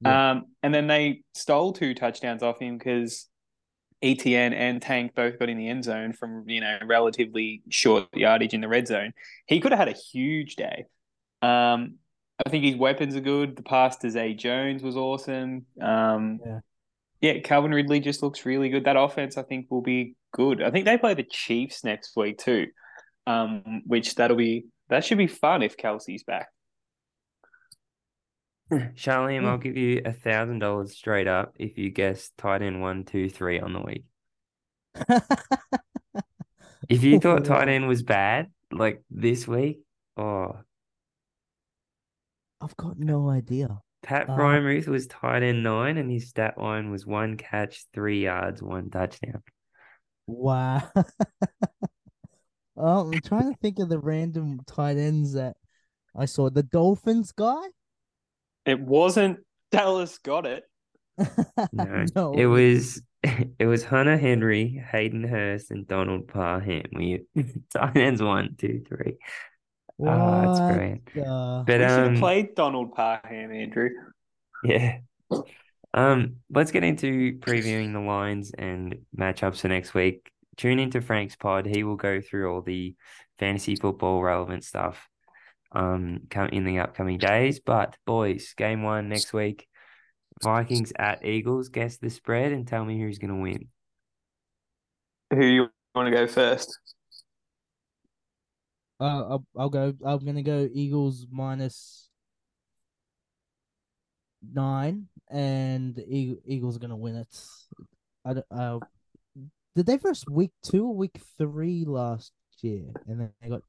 Yeah. 0.00 0.32
Um, 0.32 0.44
and 0.62 0.74
then 0.74 0.86
they 0.86 1.22
stole 1.34 1.72
two 1.72 1.94
touchdowns 1.94 2.42
off 2.42 2.60
him 2.60 2.78
because 2.78 3.28
ETN 4.02 4.52
and 4.52 4.82
Tank 4.82 5.14
both 5.14 5.38
got 5.38 5.48
in 5.48 5.58
the 5.58 5.68
end 5.68 5.84
zone 5.84 6.12
from 6.12 6.48
you 6.48 6.60
know 6.60 6.78
relatively 6.84 7.62
short 7.68 8.08
yardage 8.14 8.54
in 8.54 8.60
the 8.60 8.68
red 8.68 8.88
zone. 8.88 9.12
He 9.46 9.60
could 9.60 9.72
have 9.72 9.78
had 9.78 9.88
a 9.88 9.92
huge 9.92 10.56
day. 10.56 10.86
Um, 11.40 11.96
I 12.44 12.48
think 12.50 12.64
his 12.64 12.76
weapons 12.76 13.14
are 13.14 13.20
good. 13.20 13.56
The 13.56 13.62
pass 13.62 13.96
to 13.98 14.10
Zay 14.10 14.34
Jones 14.34 14.82
was 14.82 14.96
awesome. 14.96 15.66
Um, 15.80 16.40
Yeah. 16.44 16.60
yeah, 17.20 17.40
Calvin 17.40 17.70
Ridley 17.72 18.00
just 18.00 18.22
looks 18.22 18.44
really 18.44 18.68
good. 18.68 18.84
That 18.84 18.96
offense, 18.96 19.36
I 19.36 19.42
think, 19.42 19.66
will 19.70 19.82
be 19.82 20.16
good. 20.32 20.62
I 20.62 20.70
think 20.70 20.84
they 20.84 20.98
play 20.98 21.14
the 21.14 21.22
Chiefs 21.22 21.84
next 21.84 22.16
week 22.16 22.38
too, 22.38 22.68
um, 23.26 23.82
which 23.86 24.14
that'll 24.16 24.36
be 24.36 24.66
that 24.88 25.04
should 25.04 25.18
be 25.18 25.26
fun 25.26 25.62
if 25.62 25.76
Kelce's 25.76 26.24
back. 26.24 26.48
Charlene, 28.72 29.44
I'll 29.44 29.58
give 29.58 29.76
you 29.76 30.02
a 30.04 30.12
thousand 30.12 30.60
dollars 30.60 30.96
straight 30.96 31.28
up 31.28 31.54
if 31.58 31.78
you 31.78 31.90
guess 31.90 32.30
tight 32.38 32.62
end 32.62 32.80
one, 32.80 33.04
two, 33.04 33.28
three 33.28 33.60
on 33.60 33.72
the 33.72 33.80
week. 33.80 34.04
If 36.88 37.04
you 37.04 37.20
thought 37.20 37.44
tight 37.44 37.68
end 37.68 37.88
was 37.88 38.02
bad, 38.02 38.50
like 38.70 39.02
this 39.10 39.46
week, 39.48 39.80
oh, 40.16 40.56
I've 42.60 42.76
got 42.76 42.98
no 42.98 43.30
idea. 43.30 43.78
Pat 44.02 44.28
Uh, 44.28 44.36
Freiermuth 44.36 44.88
was 44.88 45.06
tight 45.06 45.42
end 45.42 45.62
nine, 45.62 45.96
and 45.96 46.10
his 46.10 46.28
stat 46.28 46.58
line 46.58 46.90
was 46.90 47.06
one 47.06 47.36
catch, 47.36 47.86
three 47.94 48.22
yards, 48.22 48.62
one 48.62 48.90
touchdown. 48.90 49.42
Wow. 50.32 50.82
oh, 52.76 53.10
I'm 53.12 53.20
trying 53.20 53.52
to 53.52 53.58
think 53.60 53.78
of 53.78 53.88
the 53.88 53.98
random 53.98 54.60
tight 54.66 54.96
ends 54.96 55.34
that 55.34 55.56
I 56.16 56.24
saw. 56.24 56.48
The 56.50 56.62
Dolphins 56.62 57.32
guy? 57.32 57.62
It 58.64 58.80
wasn't 58.80 59.40
Dallas 59.70 60.18
got 60.18 60.46
it. 60.46 60.64
No, 61.72 62.32
it 62.34 62.46
was 62.46 63.02
it 63.58 63.66
was 63.66 63.84
Hunter 63.84 64.16
Henry, 64.16 64.82
Hayden 64.90 65.22
Hurst, 65.24 65.70
and 65.70 65.86
Donald 65.86 66.28
Parham. 66.28 66.82
We 66.94 67.24
tight 67.74 67.96
ends 67.96 68.22
one, 68.22 68.56
two, 68.58 68.82
three. 68.88 69.16
Ah, 70.04 70.40
that's 70.46 70.76
great. 70.76 71.04
the- 71.14 71.64
But 71.66 71.80
we 71.80 71.86
should 71.88 71.90
have 71.98 72.06
um, 72.08 72.16
played 72.18 72.54
Donald 72.54 72.94
Parham, 72.94 73.52
Andrew. 73.52 73.90
yeah. 74.64 74.98
Um, 75.94 76.36
let's 76.50 76.70
get 76.70 76.84
into 76.84 77.38
previewing 77.38 77.92
the 77.92 78.00
lines 78.00 78.52
and 78.56 79.00
matchups 79.16 79.60
for 79.60 79.68
next 79.68 79.94
week. 79.94 80.30
Tune 80.56 80.78
into 80.78 81.00
Frank's 81.00 81.36
pod. 81.36 81.66
He 81.66 81.84
will 81.84 81.96
go 81.96 82.20
through 82.20 82.52
all 82.52 82.62
the 82.62 82.94
fantasy 83.38 83.76
football 83.76 84.22
relevant 84.22 84.64
stuff 84.64 85.08
um 85.74 86.20
come 86.30 86.48
in 86.48 86.64
the 86.64 86.78
upcoming 86.78 87.18
days. 87.18 87.60
But 87.60 87.96
boys, 88.06 88.54
game 88.56 88.82
one 88.82 89.08
next 89.08 89.32
week. 89.32 89.66
Vikings 90.42 90.92
at 90.98 91.24
Eagles. 91.24 91.68
Guess 91.68 91.98
the 91.98 92.10
spread 92.10 92.52
and 92.52 92.66
tell 92.66 92.84
me 92.84 93.00
who's 93.00 93.18
gonna 93.18 93.40
win. 93.40 93.68
Who 95.30 95.44
you 95.44 95.68
want 95.94 96.06
to 96.06 96.16
go 96.16 96.26
first? 96.26 96.78
Uh, 99.00 99.04
I'll, 99.04 99.46
I'll 99.56 99.70
go. 99.70 99.94
I'm 100.04 100.24
gonna 100.24 100.42
go 100.42 100.68
Eagles 100.72 101.26
minus 101.30 102.08
nine, 104.52 105.08
and 105.30 105.94
the 105.94 106.38
Eagles 106.46 106.76
are 106.76 106.80
gonna 106.80 106.96
win 106.96 107.16
it. 107.16 107.46
I 108.24 108.34
don't- 108.34 108.46
uh, 108.50 108.78
did 109.74 109.86
they 109.86 109.98
first 109.98 110.28
week 110.30 110.52
two 110.62 110.86
or 110.86 110.94
week 110.94 111.18
three 111.38 111.84
last 111.84 112.32
year, 112.60 112.92
and 113.06 113.20
then 113.20 113.32
they 113.40 113.48
got 113.48 113.62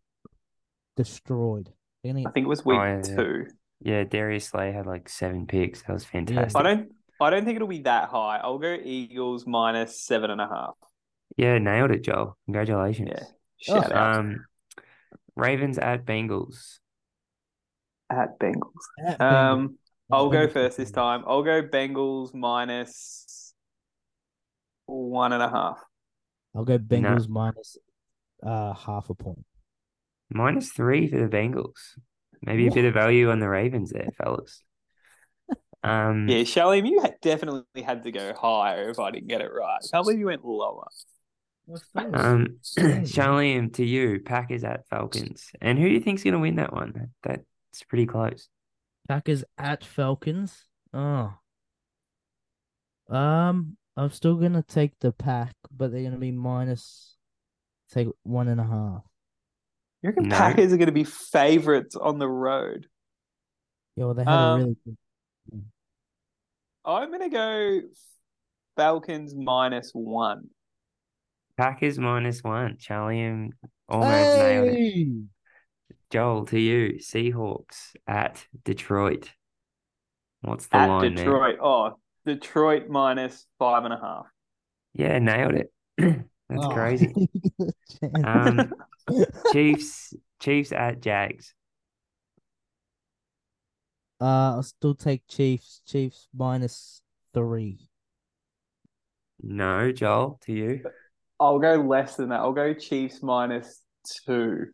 destroyed. 0.96 1.72
They're 2.04 2.14
gonna 2.14 2.28
I 2.28 2.32
think 2.32 2.46
it 2.46 2.50
was 2.50 2.66
week 2.66 2.78
Oh, 2.80 2.84
yeah, 2.84 3.02
yeah. 3.08 3.16
two. 3.16 3.46
Yeah, 3.82 4.04
Darius 4.04 4.48
Slay 4.50 4.72
had 4.72 4.86
like 4.86 5.10
seven 5.10 5.46
picks. 5.48 5.82
That 5.84 5.94
was 5.94 6.06
fantastic. 6.06 6.58
I 6.60 6.64
don't. 6.64 6.92
I 7.22 7.30
don't 7.30 7.46
think 7.46 7.56
it'll 7.56 7.68
be 7.70 7.84
that 7.84 8.10
high. 8.10 8.40
I'll 8.44 8.58
go 8.58 8.74
Eagles 8.74 9.46
minus 9.48 10.04
seven 10.04 10.30
and 10.30 10.42
a 10.42 10.48
half. 10.48 10.74
Yeah, 11.38 11.58
nailed 11.58 11.92
it, 11.92 12.04
Joel. 12.04 12.38
Congratulations. 12.46 13.10
Yeah. 13.12 13.24
Shout 13.58 13.92
Oh. 13.92 13.96
out 13.96 14.18
Um, 14.20 14.46
Ravens 15.36 15.78
at 15.78 16.06
Bengals. 16.06 16.80
at 18.10 18.38
Bengals. 18.40 18.72
at 19.06 19.20
Bengals. 19.20 19.52
Um, 19.54 19.78
I'll 20.12 20.30
go 20.30 20.48
first 20.48 20.78
this 20.78 20.92
time. 20.92 21.24
I'll 21.26 21.44
go 21.44 21.64
Bengals 21.64 22.34
minus 22.34 23.54
one 24.86 25.34
and 25.34 25.42
a 25.42 25.50
half. 25.50 25.80
I'll 26.56 26.66
go 26.66 26.78
Bengals 26.78 27.28
minus 27.28 27.78
uh 28.46 28.74
half 28.74 29.10
a 29.10 29.16
point. 29.16 29.46
Minus 30.30 30.72
three 30.72 31.08
for 31.08 31.20
the 31.20 31.28
Bengals. 31.28 31.98
Maybe 32.42 32.68
a 32.68 32.72
bit 32.72 32.86
of 32.86 32.94
value 32.94 33.32
on 33.32 33.40
the 33.40 33.48
Ravens 33.50 33.92
there, 33.92 34.10
fellas. 34.18 34.62
Um, 35.86 36.30
Yeah, 36.30 36.46
Shalem, 36.46 36.86
you 36.86 37.02
had 37.02 37.16
definitely 37.22 37.82
had 37.82 38.04
to 38.04 38.12
go 38.12 38.34
higher 38.34 38.90
if 38.90 39.00
I 39.00 39.12
didn't 39.12 39.28
get 39.28 39.42
it 39.42 39.52
right. 39.52 39.80
I 39.84 39.88
can't 39.92 40.06
believe 40.06 40.18
you 40.20 40.28
went 40.28 40.46
lower. 40.46 40.88
um, 41.96 42.60
Charlene, 42.78 43.74
to 43.74 43.86
you, 43.86 44.22
Packers 44.22 44.64
at 44.64 44.88
Falcons. 44.88 45.52
And 45.60 45.78
who 45.78 45.90
do 45.90 45.94
you 45.94 46.00
think's 46.00 46.24
going 46.24 46.36
to 46.36 46.40
win 46.40 46.56
that 46.56 46.72
one? 46.72 47.10
That's 47.24 47.84
pretty 47.90 48.06
close. 48.06 48.48
Packers 49.08 49.44
at 49.58 49.84
Falcons. 49.84 50.66
Oh. 50.94 51.34
Um, 53.10 53.78
I'm 53.98 54.10
still 54.12 54.36
gonna 54.36 54.64
take 54.64 54.98
the 55.00 55.12
pack, 55.12 55.56
but 55.72 55.92
they're 55.92 56.04
gonna 56.04 56.18
be 56.18 56.32
minus 56.32 57.18
take 57.92 58.08
one 58.24 58.48
and 58.48 58.60
a 58.60 58.64
half. 58.64 59.04
You 60.02 60.10
reckon 60.10 60.28
No. 60.28 60.36
Packers 60.36 60.74
are 60.74 60.78
going 60.78 60.88
to 60.88 60.92
be 60.92 61.06
favourites 61.06 61.96
on 61.96 62.20
the 62.20 62.28
road? 62.28 62.88
Yeah, 63.96 64.06
well 64.06 64.14
they 64.14 64.24
had 64.24 64.34
Um, 64.34 64.60
a 64.60 64.64
really 64.64 64.76
good 64.86 64.98
I'm 66.86 67.08
going 67.10 67.22
to 67.22 67.30
go 67.30 67.82
Falcons 68.76 69.34
minus 69.34 69.92
one. 69.94 70.50
Packers 71.56 71.98
minus 71.98 72.44
one. 72.44 72.78
Charlie 72.78 73.52
almost 73.88 74.12
nailed 74.12 74.68
it. 74.68 75.24
Hey! 76.14 76.20
Joel, 76.20 76.46
to 76.46 76.60
you, 76.60 77.00
Seahawks 77.00 77.96
at 78.08 78.46
Detroit. 78.64 79.32
What's 80.42 80.68
the 80.68 80.78
At 80.78 80.88
line 80.90 81.16
there? 81.16 81.26
Detroit. 81.26 81.58
Oh, 81.62 81.98
Detroit 82.26 82.88
minus 82.90 83.46
five 83.60 83.86
and 83.86 83.94
a 83.94 84.00
half. 84.00 84.26
Yeah, 84.94 85.18
nailed 85.20 85.56
it. 85.56 85.74
That's 85.98 86.66
Oh, 86.66 86.70
crazy. 86.70 87.14
Um, 88.24 88.74
Chiefs, 89.54 90.14
Chiefs 90.40 90.72
at 90.72 91.02
Jags. 91.02 91.54
uh 94.22 94.56
I'll 94.56 94.64
still 94.64 94.96
take 94.96 95.28
Chiefs. 95.28 95.82
Chiefs 95.86 96.28
minus 96.34 97.02
three. 97.34 97.90
No, 99.42 99.92
Joel, 99.92 100.40
to 100.46 100.54
you. 100.54 100.84
I'll 101.40 101.60
go 101.60 101.76
less 101.76 102.16
than 102.16 102.30
that. 102.30 102.40
I'll 102.40 102.54
go 102.54 102.74
Chiefs 102.74 103.22
minus 103.24 103.82
two. 104.26 104.68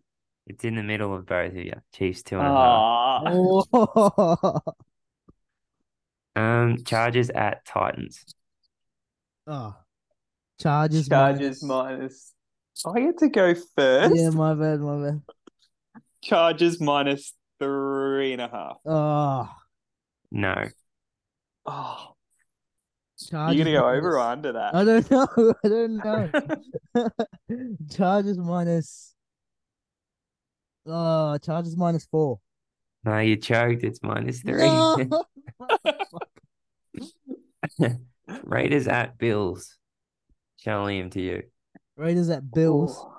It's 0.50 0.64
in 0.66 0.76
the 0.76 0.84
middle 0.84 1.16
of 1.16 1.26
both 1.28 1.52
of 1.52 1.58
you. 1.58 1.74
Chiefs 1.94 2.24
two 2.24 2.38
and 2.40 2.48
a 2.48 2.50
half. 2.50 2.58
Ah, 2.58 3.22
Oh, 3.28 4.62
Um, 6.36 6.84
Chargers 6.86 7.30
at 7.30 7.66
Titans. 7.66 8.26
oh. 9.48 9.76
Chargers 10.60 11.08
Chargers 11.08 11.64
minus- 11.64 11.64
minus. 11.64 12.34
I 12.86 13.00
get 13.02 13.18
to 13.20 13.30
go 13.30 13.54
first. 13.76 14.16
Yeah, 14.16 14.30
my 14.32 14.54
bad, 14.56 14.80
my 14.80 15.04
bad. 15.12 15.22
Chargers 16.22 16.82
minus 16.82 17.34
three 17.60 18.34
and 18.34 18.42
a 18.42 18.48
half. 18.48 18.78
Oh, 18.86 19.50
No. 20.32 20.56
Oh, 21.66 22.14
Chargers 23.30 23.58
you 23.58 23.64
gonna 23.64 23.78
go 23.78 23.84
minus- 23.84 23.98
over 24.00 24.16
or 24.16 24.20
under 24.20 24.52
that? 24.54 24.76
I 24.76 24.84
don't 24.84 25.12
know. 25.12 25.54
I 25.64 25.68
don't 25.68 25.98
know. 26.96 27.10
Chargers 27.96 28.38
minus. 28.38 29.14
Oh, 30.90 31.38
Chargers 31.38 31.78
minus 31.78 32.06
four. 32.06 32.40
No, 33.04 33.20
you 33.20 33.38
choked. 33.38 33.84
It's 33.84 34.02
minus 34.04 34.42
three. 34.42 34.58
No! 34.58 35.24
Raiders 38.44 38.88
at 38.88 39.18
Bills. 39.18 39.78
Charlie, 40.60 41.00
him 41.00 41.10
to 41.12 41.22
you. 41.22 41.44
Raiders 41.96 42.30
at 42.30 42.52
Bills. 42.52 42.98
Oh, 43.02 43.16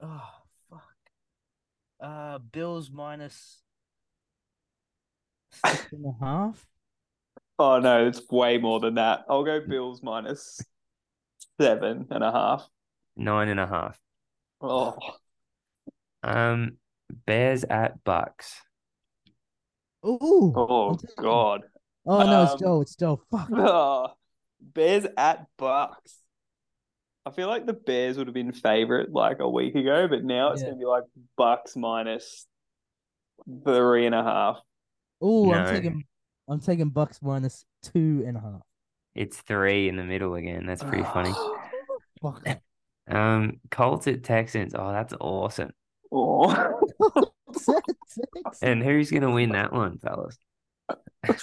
Oh 0.00 0.22
fuck. 0.70 0.82
Uh, 2.00 2.38
Bills 2.38 2.90
minus 2.90 3.62
six 5.50 5.92
and 5.92 6.06
a 6.06 6.24
half. 6.24 6.66
Oh, 7.58 7.80
no, 7.80 8.06
it's 8.06 8.22
way 8.30 8.58
more 8.58 8.78
than 8.78 8.94
that. 8.94 9.24
I'll 9.28 9.44
go 9.44 9.60
Bills 9.66 10.02
minus 10.02 10.60
seven 11.60 12.06
and 12.10 12.22
a 12.22 12.30
half. 12.30 12.68
Nine 13.16 13.48
and 13.48 13.58
a 13.58 13.66
half. 13.66 13.98
Oh, 14.60 14.96
Um, 16.22 16.78
Bears 17.26 17.64
at 17.64 18.02
Bucks. 18.04 18.60
Ooh. 20.06 20.52
oh 20.56 20.90
I'm 20.90 21.24
God. 21.24 21.62
Oh 22.06 22.24
no, 22.24 22.42
it's 22.44 22.52
Um, 22.52 22.58
Joe. 22.58 22.80
It's 22.80 22.96
Joe. 22.96 23.20
Fuck. 23.30 23.48
Oh, 23.52 24.08
Bears 24.60 25.06
at 25.16 25.46
Bucks. 25.56 26.18
I 27.26 27.30
feel 27.30 27.48
like 27.48 27.66
the 27.66 27.74
Bears 27.74 28.16
would 28.16 28.26
have 28.26 28.34
been 28.34 28.52
favorite 28.52 29.12
like 29.12 29.40
a 29.40 29.48
week 29.48 29.74
ago, 29.74 30.08
but 30.08 30.24
now 30.24 30.52
it's 30.52 30.62
Yeah. 30.62 30.68
gonna 30.68 30.78
be 30.78 30.86
like 30.86 31.04
Bucks 31.36 31.76
minus 31.76 32.46
three 33.64 34.06
and 34.06 34.14
a 34.14 34.22
half. 34.22 34.60
Ooh, 35.22 35.52
I'm 35.52 35.74
taking. 35.74 36.04
I'm 36.48 36.60
taking 36.60 36.88
Bucks 36.90 37.20
minus 37.20 37.64
two 37.82 38.24
and 38.26 38.36
a 38.36 38.40
half. 38.40 38.62
It's 39.14 39.38
three 39.42 39.88
in 39.88 39.96
the 39.96 40.04
middle 40.04 40.34
again. 40.36 40.64
That's 40.64 40.82
pretty 40.82 41.04
funny. 41.04 41.32
Fuck. 42.22 42.44
Um, 43.10 43.60
Colts 43.70 44.06
at 44.06 44.22
Texans. 44.22 44.74
Oh, 44.74 44.92
that's 44.92 45.14
awesome. 45.18 45.70
Oh. 46.12 46.80
And 48.62 48.82
who's 48.82 49.10
gonna 49.10 49.30
win 49.30 49.50
that 49.52 49.72
one, 49.72 49.98
fellas? 49.98 50.36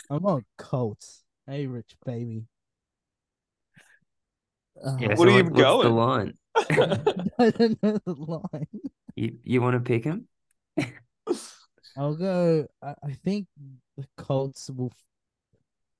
I'm 0.09 0.25
on 0.25 0.45
Colts. 0.57 1.23
Hey, 1.47 1.65
rich 1.67 1.95
baby. 2.05 2.43
Uh, 4.83 4.97
Yeah, 4.99 5.07
What 5.15 5.17
so 5.17 5.23
are 5.25 5.29
you 5.37 5.43
what- 5.45 5.53
what's 5.53 5.83
the 5.83 5.89
going? 5.89 5.95
line? 5.95 6.33
I 7.39 7.49
don't 7.51 7.83
know 7.83 7.99
the 8.05 8.13
line. 8.53 8.67
You 9.15 9.37
you 9.43 9.61
want 9.61 9.73
to 9.75 9.79
pick 9.79 10.03
him? 10.03 10.27
I'll 11.97 12.15
go. 12.15 12.67
I, 12.81 12.93
I 13.03 13.13
think 13.23 13.47
the 13.97 14.05
Colts 14.17 14.69
will 14.69 14.91
f- 14.91 15.03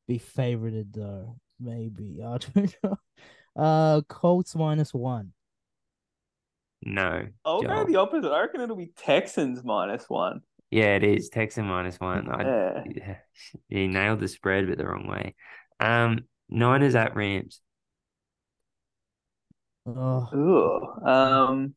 be 0.08 0.20
favorited 0.20 0.94
though. 0.94 1.38
Maybe 1.60 2.22
I 2.24 2.38
don't 2.38 2.76
know. 2.84 2.98
Uh, 3.56 4.02
Colts 4.10 4.56
minus 4.56 4.94
one. 4.94 5.32
No. 6.86 7.28
I'll 7.44 7.64
go 7.64 7.84
the 7.84 7.96
opposite. 7.96 8.32
I 8.32 8.42
reckon 8.42 8.62
it'll 8.62 8.76
be 8.76 8.92
Texans 8.96 9.64
minus 9.64 10.06
one. 10.08 10.42
Yeah, 10.70 10.96
it 10.96 11.04
is. 11.04 11.30
Texan 11.30 11.66
minus 11.66 12.00
one. 12.00 12.30
I, 12.30 12.44
Yeah. 12.44 12.84
yeah, 12.96 13.16
he 13.70 13.88
nailed 13.88 14.20
the 14.20 14.28
spread, 14.28 14.68
but 14.68 14.78
the 14.78 14.86
wrong 14.86 15.08
way. 15.08 15.34
Um, 15.80 16.26
Niners 16.48 16.96
at 16.96 17.16
Rams. 17.16 17.60
Oh, 19.88 20.30
Ooh. 20.34 21.08
Um, 21.08 21.76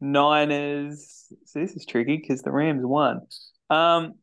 Niners. 0.00 1.32
So 1.44 1.60
this 1.60 1.72
is 1.72 1.84
tricky 1.84 2.16
because 2.16 2.42
the 2.42 2.50
Rams 2.50 2.84
won. 2.84 3.20
Um, 3.68 4.14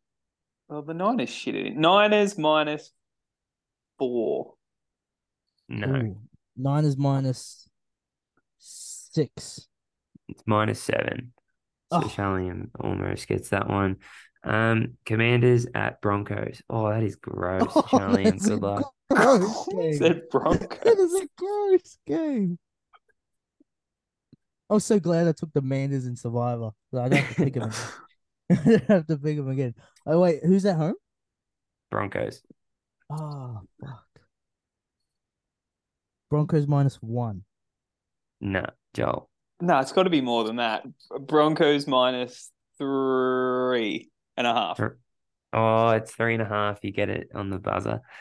well, 0.68 0.82
the 0.82 0.94
Niners 0.94 1.30
shit 1.30 1.56
it. 1.56 1.76
Niners 1.76 2.38
minus 2.38 2.92
four. 4.00 4.56
No, 5.70 5.88
ooh. 5.88 6.18
Niners 6.56 6.98
minus 6.98 7.70
six. 8.58 9.67
It's 10.30 10.44
minus 10.46 10.82
seven. 10.82 11.34
So 11.92 12.00
Oh. 12.00 12.02
Sharleam 12.02 12.70
almost 12.80 13.28
gets 13.28 13.50
that 13.50 13.70
one. 13.70 13.98
Um, 14.44 14.98
Commanders 15.06 15.68
at 15.74 16.02
Broncos. 16.02 16.62
Oh, 16.70 16.90
that 16.90 17.04
is 17.04 17.16
gross, 17.16 17.64
Oh, 17.76 17.82
Charlie. 17.90 18.26
and 18.26 18.34
that's 18.40 18.48
a 18.48 18.50
good 18.52 18.62
luck. 18.62 18.94
gross 19.10 19.68
game. 19.72 19.94
Said 19.94 20.22
Broncos. 20.30 21.00
is 21.00 21.14
a 21.22 21.28
gross 21.38 21.98
game. 22.06 22.60
I'm 24.70 24.80
so 24.82 25.00
glad 25.00 25.28
I 25.28 25.32
took 25.32 25.54
the 25.54 25.62
Manders 25.62 26.06
in 26.06 26.16
Survivor. 26.18 26.72
So 26.92 27.02
I 27.02 27.08
don't 27.10 27.20
have 27.20 27.36
to 27.38 27.44
pick 27.46 27.54
them. 27.54 27.72
again. 28.50 28.60
I 28.66 28.70
don't 28.78 28.88
have 28.90 29.08
to 29.08 29.18
pick 29.18 29.38
him 29.38 29.50
again. 29.50 29.76
Oh 30.06 30.20
wait, 30.20 30.44
who's 30.44 30.66
at 30.66 30.76
home? 30.76 30.96
Broncos. 31.90 32.42
Oh 33.10 33.62
fuck. 33.82 34.04
Broncos 36.30 36.68
minus 36.68 36.96
one. 36.98 37.44
No, 38.42 38.66
Joel. 38.94 39.30
No, 39.60 39.80
it's 39.80 39.92
got 39.92 40.04
to 40.04 40.10
be 40.10 40.22
more 40.22 40.44
than 40.44 40.58
that. 40.58 40.84
Broncos 41.20 41.88
minus 41.88 42.52
three 42.78 44.10
and 44.36 44.46
a 44.46 44.54
half. 44.54 44.80
Oh, 45.54 45.90
it's 45.90 46.12
three 46.12 46.34
and 46.34 46.44
a 46.44 46.48
half. 46.48 46.80
You 46.84 46.92
get 46.92 47.10
it 47.10 47.30
on 47.34 47.50
the 47.50 47.60
buzzer. 47.60 48.02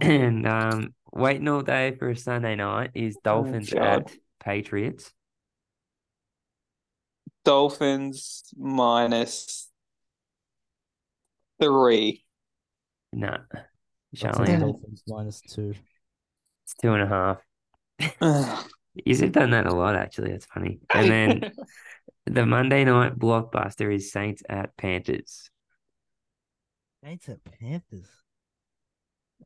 And 0.00 0.46
um, 0.46 0.94
waiting 1.12 1.46
all 1.48 1.60
day 1.60 1.94
for 1.98 2.08
a 2.08 2.16
Sunday 2.16 2.56
night 2.56 2.92
is 2.94 3.18
Dolphins 3.22 3.74
Oh, 3.74 3.78
at 3.78 4.10
Patriots. 4.42 5.12
Dolphins 7.44 8.44
minus 8.56 9.70
three. 11.60 12.24
No, 13.12 13.36
I'll 13.52 13.62
Charlie. 14.16 14.56
Dolphins 14.56 15.02
minus 15.06 15.42
two. 15.42 15.74
It's 16.64 16.74
two 16.80 16.94
and 16.94 17.02
a 17.02 17.38
half. 18.20 18.64
You've 18.94 19.32
done 19.32 19.50
that 19.50 19.66
a 19.66 19.74
lot, 19.74 19.96
actually. 19.96 20.32
That's 20.32 20.46
funny. 20.46 20.80
And 20.94 21.10
then 21.10 21.52
the 22.26 22.46
Monday 22.46 22.84
night 22.84 23.18
blockbuster 23.18 23.92
is 23.94 24.12
Saints 24.12 24.42
at 24.48 24.76
Panthers. 24.76 25.50
Saints 27.04 27.28
at 27.28 27.38
Panthers. 27.44 28.06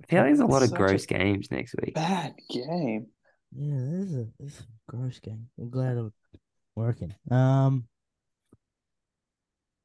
I 0.03 0.07
feel 0.07 0.19
like 0.21 0.29
there's 0.29 0.41
a 0.41 0.47
lot 0.47 0.63
of 0.63 0.75
gross 0.75 1.07
games 1.07 1.51
next 1.51 1.75
week. 1.81 1.95
bad 1.95 2.35
game. 2.51 3.07
Yeah, 3.57 3.77
this 3.79 4.11
is 4.11 4.15
a 4.17 4.27
this 4.39 4.53
is 4.55 4.61
a 4.61 4.97
gross 4.97 5.19
game. 5.21 5.49
I'm 5.59 5.71
glad 5.71 5.97
I'm 5.97 6.13
working. 6.75 7.15
Um. 7.31 7.87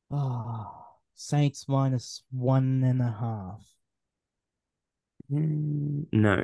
Oh, 0.09 0.85
Saints 1.15 1.65
minus 1.69 2.23
one 2.31 2.83
and 2.83 3.01
a 3.01 3.15
half. 3.19 3.63
Mm, 5.31 6.07
No, 6.11 6.43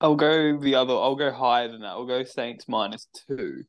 I'll 0.00 0.16
go 0.16 0.58
the 0.58 0.76
other. 0.76 0.94
I'll 0.94 1.16
go 1.16 1.32
higher 1.32 1.68
than 1.68 1.80
that. 1.80 1.88
I'll 1.88 2.06
go 2.06 2.22
Saints 2.24 2.68
minus 2.68 3.08
two. 3.28 3.64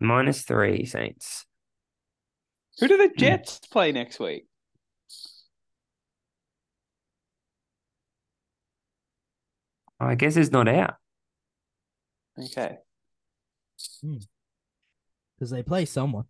minus 0.00 0.42
three 0.42 0.84
Saints. 0.84 1.44
Who 2.80 2.88
do 2.88 2.96
the 2.96 3.08
hmm. 3.08 3.18
Jets 3.18 3.60
play 3.70 3.92
next 3.92 4.18
week? 4.18 4.46
I 10.00 10.14
guess 10.16 10.36
it's 10.36 10.50
not 10.50 10.66
out. 10.66 10.94
Okay. 12.38 12.78
Hmm. 14.00 14.16
Because 15.36 15.50
they 15.50 15.62
play 15.62 15.84
someone. 15.84 16.24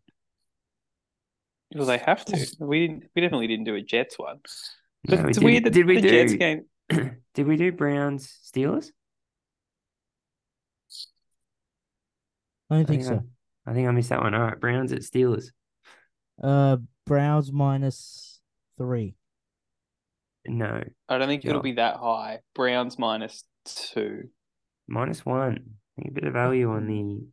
Well, 1.74 1.86
they 1.86 1.98
have 1.98 2.24
to. 2.26 2.46
We 2.58 2.86
didn't. 2.86 3.04
We 3.14 3.22
definitely 3.22 3.46
didn't 3.46 3.64
do 3.64 3.76
a 3.76 3.80
Jets 3.80 4.18
one. 4.18 4.40
No, 5.08 5.16
we 5.16 5.28
it's 5.28 5.38
didn't. 5.38 5.44
weird 5.44 5.64
that 5.64 5.72
Did 5.72 5.86
we 5.86 6.00
the 6.00 6.08
Jets 6.08 6.34
game. 6.34 6.64
Did 7.34 7.46
we 7.46 7.56
do 7.56 7.72
Browns 7.72 8.38
Steelers? 8.44 8.90
I 12.70 12.76
don't 12.76 12.86
think 12.86 13.02
I 13.02 13.06
so. 13.06 13.22
I, 13.66 13.70
I 13.70 13.74
think 13.74 13.88
I 13.88 13.90
missed 13.90 14.08
that 14.10 14.20
one. 14.22 14.34
All 14.34 14.42
right, 14.42 14.58
Browns 14.60 14.92
at 14.92 15.00
Steelers. 15.00 15.46
Uh, 16.42 16.78
Browns 17.06 17.52
minus 17.52 18.40
three. 18.78 19.14
No, 20.46 20.82
I 21.08 21.18
don't 21.18 21.28
think 21.28 21.44
Yeah. 21.44 21.50
it'll 21.50 21.62
be 21.62 21.72
that 21.72 21.96
high. 21.96 22.40
Browns 22.54 22.98
minus 22.98 23.44
two. 23.64 24.28
minus 24.88 25.24
one. 25.24 25.58
I 25.98 26.02
think 26.02 26.10
a 26.10 26.14
bit 26.14 26.24
of 26.24 26.32
value 26.32 26.70
on 26.70 26.86
the 26.86 27.24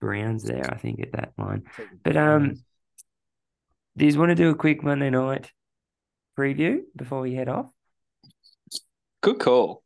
Browns 0.00 0.44
there. 0.44 0.72
I 0.72 0.76
think 0.78 1.00
at 1.00 1.12
that 1.12 1.32
line. 1.36 1.64
But, 2.02 2.16
um, 2.16 2.54
Do 3.96 4.06
you 4.06 4.18
want 4.18 4.30
to 4.30 4.34
do 4.34 4.50
a 4.50 4.54
quick 4.54 4.82
Monday 4.82 5.10
night 5.10 5.50
preview 6.38 6.80
before 6.96 7.20
we 7.20 7.34
head 7.34 7.48
off? 7.48 7.70
Good 9.24 9.38
call. 9.38 9.82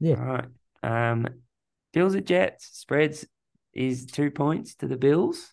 Yeah. 0.00 0.18
All 0.18 0.38
right. 0.38 0.48
Um, 0.82 1.26
Bills 1.92 2.14
at 2.14 2.24
Jets 2.24 2.70
spreads 2.72 3.26
is 3.74 4.06
two 4.06 4.30
points 4.30 4.76
to 4.76 4.88
the 4.88 4.96
Bills. 4.96 5.52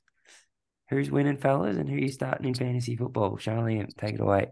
Who's 0.89 1.11
winning, 1.11 1.35
fellas, 1.35 1.75
and 1.75 1.89
who 1.89 1.97
you 1.97 2.07
starting 2.07 2.47
in 2.47 2.53
fantasy 2.53 2.95
football? 2.95 3.35
Charlie, 3.35 3.85
take 3.97 4.15
it 4.15 4.21
away. 4.21 4.47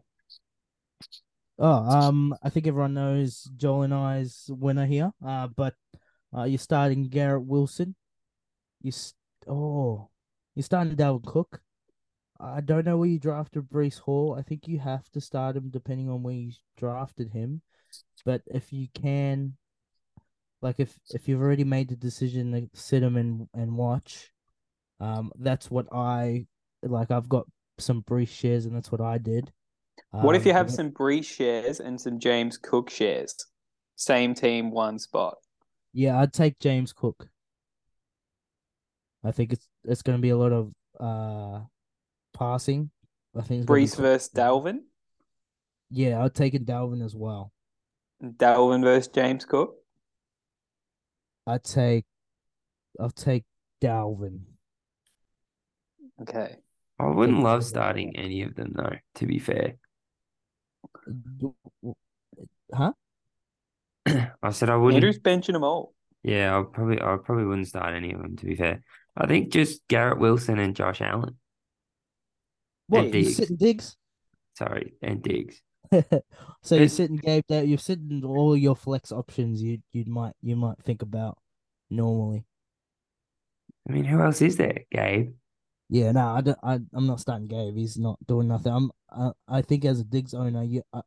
Oh, 1.58 1.66
um, 1.70 2.36
I 2.44 2.50
think 2.50 2.68
everyone 2.68 2.94
knows 2.94 3.50
Joel 3.56 3.84
and 3.84 3.94
I's 3.94 4.50
winner 4.50 4.86
here. 4.86 5.14
Uh, 5.26 5.48
but 5.48 5.74
uh, 6.38 6.44
you're 6.44 6.60
starting 6.60 7.08
Garrett 7.08 7.46
Wilson. 7.46 7.96
You 8.82 8.90
s- 8.90 9.14
oh, 9.48 10.10
you're 10.56 10.64
starting 10.64 10.94
Dalvin 10.98 11.26
Cook. 11.26 11.62
I 12.38 12.60
don't 12.60 12.86
know 12.86 12.98
where 12.98 13.08
you 13.08 13.18
drafted 13.18 13.70
Breece 13.70 14.00
Hall. 14.00 14.36
I 14.38 14.42
think 14.42 14.68
you 14.68 14.78
have 14.80 15.10
to 15.12 15.22
start 15.22 15.56
him 15.56 15.70
depending 15.70 16.10
on 16.10 16.22
where 16.22 16.36
you 16.36 16.52
drafted 16.76 17.30
him. 17.32 17.62
But 18.26 18.42
if 18.48 18.74
you 18.74 18.88
can, 18.94 19.58
like 20.62 20.80
if 20.80 20.98
if 21.14 21.28
you've 21.28 21.42
already 21.42 21.64
made 21.64 21.90
the 21.90 21.96
decision 21.96 22.52
to 22.52 22.70
sit 22.80 23.02
them 23.02 23.16
and 23.18 23.48
and 23.54 23.78
watch, 23.78 24.32
um, 25.00 25.32
that's 25.40 25.72
what 25.72 25.88
I 25.92 26.48
like. 26.84 27.12
I've 27.12 27.30
got 27.30 27.48
some 27.80 28.04
Breece 28.04 28.30
shares, 28.30 28.66
and 28.66 28.76
that's 28.76 28.92
what 28.92 29.02
I 29.02 29.18
did. 29.18 29.52
What 30.20 30.36
if 30.36 30.46
Um, 30.46 30.46
you 30.46 30.54
have 30.54 30.70
some 30.72 30.92
Breece 30.92 31.26
shares 31.26 31.80
and 31.80 32.00
some 32.00 32.20
James 32.20 32.58
Cook 32.58 32.90
shares? 32.90 33.36
Same 33.96 34.36
team, 34.36 34.70
one 34.72 35.00
spot. 35.00 35.38
Yeah, 35.94 36.20
I'd 36.20 36.34
take 36.34 36.60
James 36.60 36.94
Cook. 36.94 37.30
I 39.24 39.32
think 39.32 39.54
it's 39.54 39.68
it's 39.84 40.02
going 40.02 40.18
to 40.18 40.22
be 40.22 40.30
a 40.30 40.38
lot 40.38 40.52
of 40.54 40.72
uh 41.00 41.62
passing. 42.34 42.92
I 43.36 43.42
think 43.42 43.68
Breece 43.68 43.96
versus 43.96 44.30
Dalvin. 44.34 44.84
Yeah, 45.90 46.24
I'd 46.24 46.34
take 46.36 46.54
it 46.54 46.66
Dalvin 46.66 47.04
as 47.04 47.16
well. 47.16 47.52
Dalvin 48.24 48.84
versus 48.84 49.08
James 49.10 49.46
Cook. 49.46 49.76
I'd 51.46 51.64
take 51.64 52.06
I'll 53.00 53.10
take 53.12 53.44
Dalvin. 53.82 54.42
Okay. 56.22 56.58
I 57.00 57.06
wouldn't 57.08 57.44
love 57.44 57.64
starting 57.64 58.16
any 58.18 58.42
of 58.42 58.56
them 58.56 58.74
though, 58.76 58.96
to 59.16 59.26
be 59.28 59.38
fair. 59.40 59.76
Huh? 62.74 62.92
I 64.08 64.50
said 64.52 64.70
I 64.70 64.76
wouldn't 64.78 64.96
Andrew's 65.04 65.20
benching 65.20 65.54
them 65.54 65.64
all. 65.64 65.94
yeah, 66.24 66.58
I 66.58 66.64
probably 66.64 67.00
I 67.02 67.18
probably 67.24 67.46
wouldn't 67.46 67.68
start 67.68 67.94
any 67.94 68.14
of 68.14 68.22
them 68.22 68.36
to 68.38 68.46
be 68.46 68.56
fair. 68.56 68.82
I 69.16 69.28
think 69.28 69.52
just 69.52 69.88
Garrett 69.88 70.20
Wilson 70.20 70.60
and 70.60 70.76
Josh 70.76 71.02
Allen. 71.02 71.38
What 72.88 73.06
And 73.06 73.14
you 73.22 73.24
Diggs. 73.24 73.36
sitting 73.36 73.58
Diggs? 73.58 73.96
Sorry, 74.58 74.94
and 75.02 75.22
Diggs. 75.22 75.62
so 76.62 76.76
you're 76.76 76.88
sitting 76.90 77.18
Gabe. 77.18 77.44
You're 77.50 77.78
sitting 77.78 78.24
all 78.26 78.56
your 78.56 78.76
flex 78.76 79.12
options. 79.12 79.62
You 79.62 79.80
you 79.92 80.06
might 80.06 80.34
you 80.42 80.56
might 80.56 80.78
think 80.84 81.02
about 81.02 81.38
normally. 81.90 82.46
I 83.88 83.94
mean, 83.94 84.04
who 84.04 84.22
else 84.22 84.42
is 84.42 84.58
there? 84.58 84.84
Gabe. 84.92 85.34
Yeah, 85.90 86.12
no, 86.12 86.28
I 86.28 86.42
don't. 86.42 86.60
I, 86.62 86.80
I'm 86.94 87.08
not 87.08 87.20
starting 87.20 87.48
Gabe. 87.48 87.76
He's 87.76 87.98
not 87.98 88.18
doing 88.28 88.48
nothing. 88.48 88.74
I'm. 88.74 88.92
I, 89.10 89.32
I 89.48 89.62
think 89.62 89.86
as 89.86 90.02
a 90.02 90.04
Diggs 90.04 90.34
owner, 90.34 90.64
you, 90.64 90.84
uh, 90.92 91.02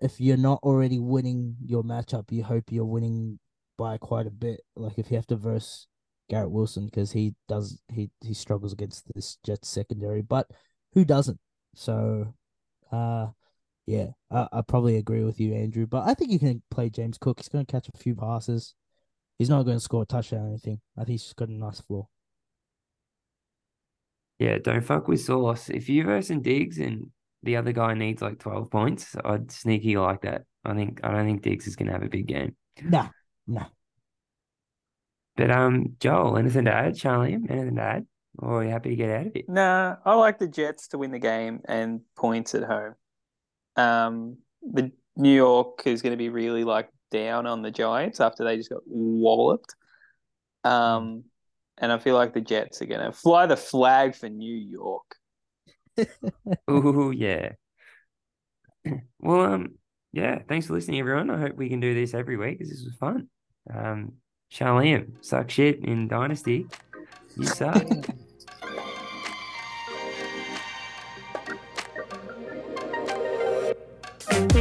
if 0.00 0.20
you're 0.20 0.38
not 0.38 0.60
already 0.62 0.98
winning 0.98 1.56
your 1.64 1.82
matchup, 1.82 2.32
you 2.32 2.42
hope 2.42 2.64
you're 2.70 2.84
winning 2.84 3.38
by 3.76 3.98
quite 3.98 4.26
a 4.26 4.30
bit. 4.30 4.60
Like 4.74 4.98
if 4.98 5.10
you 5.10 5.16
have 5.16 5.26
to 5.26 5.36
verse 5.36 5.86
Garrett 6.30 6.50
Wilson 6.50 6.86
because 6.86 7.12
he 7.12 7.34
does 7.48 7.78
he 7.92 8.10
he 8.22 8.32
struggles 8.32 8.72
against 8.72 9.04
this 9.14 9.36
Jets 9.44 9.68
secondary, 9.68 10.22
but 10.22 10.46
who 10.94 11.04
doesn't? 11.04 11.38
So, 11.74 12.32
uh, 12.90 13.28
yeah, 13.86 14.08
I 14.30 14.48
I 14.52 14.60
probably 14.62 14.96
agree 14.96 15.24
with 15.24 15.40
you, 15.40 15.54
Andrew. 15.54 15.86
But 15.86 16.06
I 16.06 16.14
think 16.14 16.30
you 16.30 16.38
can 16.38 16.62
play 16.70 16.90
James 16.90 17.18
Cook. 17.18 17.40
He's 17.40 17.48
going 17.48 17.66
to 17.66 17.70
catch 17.70 17.88
a 17.88 17.98
few 17.98 18.14
passes. 18.14 18.74
He's 19.38 19.50
not 19.50 19.64
going 19.64 19.76
to 19.76 19.82
score 19.82 20.02
a 20.02 20.06
touchdown 20.06 20.46
or 20.46 20.48
anything. 20.48 20.80
I 20.96 21.00
think 21.00 21.10
he's 21.10 21.24
just 21.24 21.36
got 21.36 21.48
a 21.48 21.52
nice 21.52 21.80
floor. 21.80 22.08
Yeah, 24.38 24.58
don't 24.58 24.84
fuck 24.84 25.08
with 25.08 25.20
Sauce. 25.20 25.68
If 25.68 25.88
you 25.88 26.04
versing 26.04 26.42
Diggs 26.42 26.78
and 26.78 27.10
the 27.42 27.56
other 27.56 27.72
guy 27.72 27.94
needs 27.94 28.22
like 28.22 28.38
twelve 28.38 28.70
points, 28.70 29.16
I'd 29.24 29.50
sneaky 29.50 29.96
like 29.96 30.22
that. 30.22 30.42
I 30.64 30.74
think 30.74 31.00
I 31.02 31.12
don't 31.12 31.26
think 31.26 31.42
Diggs 31.42 31.66
is 31.66 31.76
gonna 31.76 31.92
have 31.92 32.02
a 32.02 32.08
big 32.08 32.26
game. 32.26 32.54
Nah, 32.82 33.08
nah. 33.46 33.66
But 35.36 35.50
um, 35.50 35.96
Joel, 35.98 36.36
anything 36.36 36.66
to 36.66 36.72
add? 36.72 36.96
Charlie, 36.96 37.34
anything 37.34 37.76
to 37.76 37.82
add? 37.82 38.06
Or 38.38 38.60
are 38.60 38.64
you 38.64 38.70
happy 38.70 38.90
to 38.90 38.96
get 38.96 39.10
out 39.10 39.26
of 39.26 39.36
it? 39.36 39.48
Nah, 39.48 39.96
I 40.04 40.14
like 40.14 40.38
the 40.38 40.48
Jets 40.48 40.88
to 40.88 40.98
win 40.98 41.10
the 41.10 41.18
game 41.18 41.60
and 41.66 42.00
points 42.16 42.54
at 42.54 42.64
home. 42.64 42.94
Um, 43.76 44.38
the 44.62 44.92
New 45.16 45.34
York 45.34 45.82
is 45.86 46.02
going 46.02 46.12
to 46.12 46.16
be 46.16 46.28
really 46.28 46.64
like 46.64 46.88
down 47.10 47.46
on 47.46 47.62
the 47.62 47.70
Giants 47.70 48.20
after 48.20 48.44
they 48.44 48.56
just 48.56 48.70
got 48.70 48.82
walloped. 48.86 49.74
Um, 50.64 51.24
and 51.78 51.92
I 51.92 51.98
feel 51.98 52.14
like 52.14 52.32
the 52.34 52.40
Jets 52.40 52.82
are 52.82 52.86
gonna 52.86 53.12
fly 53.12 53.46
the 53.46 53.56
flag 53.56 54.14
for 54.14 54.28
New 54.28 54.54
York. 54.54 55.16
Ooh, 56.70 57.12
yeah. 57.14 57.52
Well, 59.20 59.42
um, 59.42 59.74
yeah. 60.12 60.40
Thanks 60.48 60.66
for 60.66 60.72
listening, 60.72 60.98
everyone. 60.98 61.30
I 61.30 61.38
hope 61.38 61.54
we 61.54 61.68
can 61.68 61.78
do 61.78 61.94
this 61.94 62.14
every 62.14 62.36
week 62.36 62.58
because 62.58 62.72
this 62.72 62.84
was 62.84 62.96
fun. 62.96 63.28
Um, 63.72 64.14
Sharleam, 64.52 65.24
suck 65.24 65.48
shit 65.50 65.84
in 65.84 66.08
Dynasty. 66.08 66.66
You 67.36 67.46
suck. 67.46 67.86
I 74.54 74.58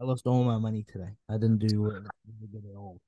lost 0.00 0.26
all 0.26 0.42
my 0.42 0.56
money 0.56 0.86
today. 0.90 1.10
I 1.28 1.34
didn't 1.34 1.58
do 1.58 1.86
uh, 1.86 2.00
good 2.50 2.64
at 2.64 2.74
all. 2.74 2.98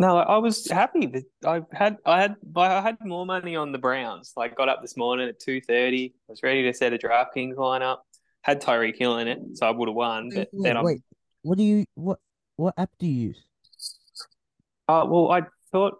No, 0.00 0.16
I 0.18 0.36
was 0.38 0.70
happy 0.70 1.06
that 1.06 1.24
I 1.44 1.60
had 1.72 1.96
I 2.06 2.20
had 2.20 2.36
I 2.56 2.80
had 2.80 2.96
more 3.00 3.26
money 3.26 3.56
on 3.56 3.72
the 3.72 3.78
Browns. 3.78 4.32
Like 4.36 4.56
got 4.56 4.68
up 4.68 4.80
this 4.80 4.96
morning 4.96 5.28
at 5.28 5.40
two 5.40 5.60
thirty. 5.60 6.14
I 6.28 6.32
was 6.32 6.42
ready 6.42 6.62
to 6.64 6.72
set 6.72 6.92
a 6.92 6.98
DraftKings 6.98 7.56
lineup. 7.56 7.98
Had 8.42 8.62
Tyreek 8.62 8.96
Hill 8.96 9.18
in 9.18 9.26
it, 9.28 9.40
so 9.54 9.66
I 9.66 9.70
would 9.72 9.88
have 9.88 9.96
won. 9.96 10.30
But 10.32 10.48
Wait, 10.52 10.62
then 10.62 10.76
I'm 10.76 10.84
wait, 10.84 11.00
what 11.42 11.58
do 11.58 11.64
you 11.64 11.84
what 11.94 12.20
what 12.56 12.74
app 12.78 12.90
do 13.00 13.06
you 13.06 13.28
use? 13.28 13.44
Uh, 14.88 15.04
well, 15.08 15.30
I 15.32 15.42
thought 15.72 15.98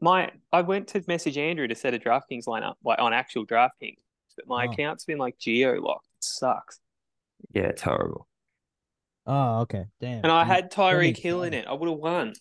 my 0.00 0.32
I 0.52 0.62
went 0.62 0.88
to 0.88 1.04
message 1.06 1.38
Andrew 1.38 1.68
to 1.68 1.74
set 1.76 1.94
a 1.94 1.98
DraftKings 1.98 2.46
lineup, 2.46 2.74
like 2.84 2.98
on 2.98 3.12
actual 3.12 3.46
DraftKings, 3.46 3.98
but 4.36 4.48
my 4.48 4.66
Oh. 4.66 4.72
account's 4.72 5.04
been 5.04 5.18
like 5.18 5.38
geo 5.38 5.80
locked. 5.80 6.08
It 6.18 6.24
sucks. 6.24 6.80
yeah, 7.52 7.62
it's 7.68 7.82
horrible. 7.82 8.26
Oh, 9.26 9.60
okay. 9.60 9.84
Damn. 10.00 10.24
And 10.24 10.32
I 10.32 10.44
had 10.44 10.72
Tyreek 10.72 10.98
makes 11.00 11.20
Hill 11.20 11.42
in 11.44 11.54
it. 11.54 11.66
I 11.68 11.72
would 11.74 11.88
have 11.88 11.98
won. 11.98 12.32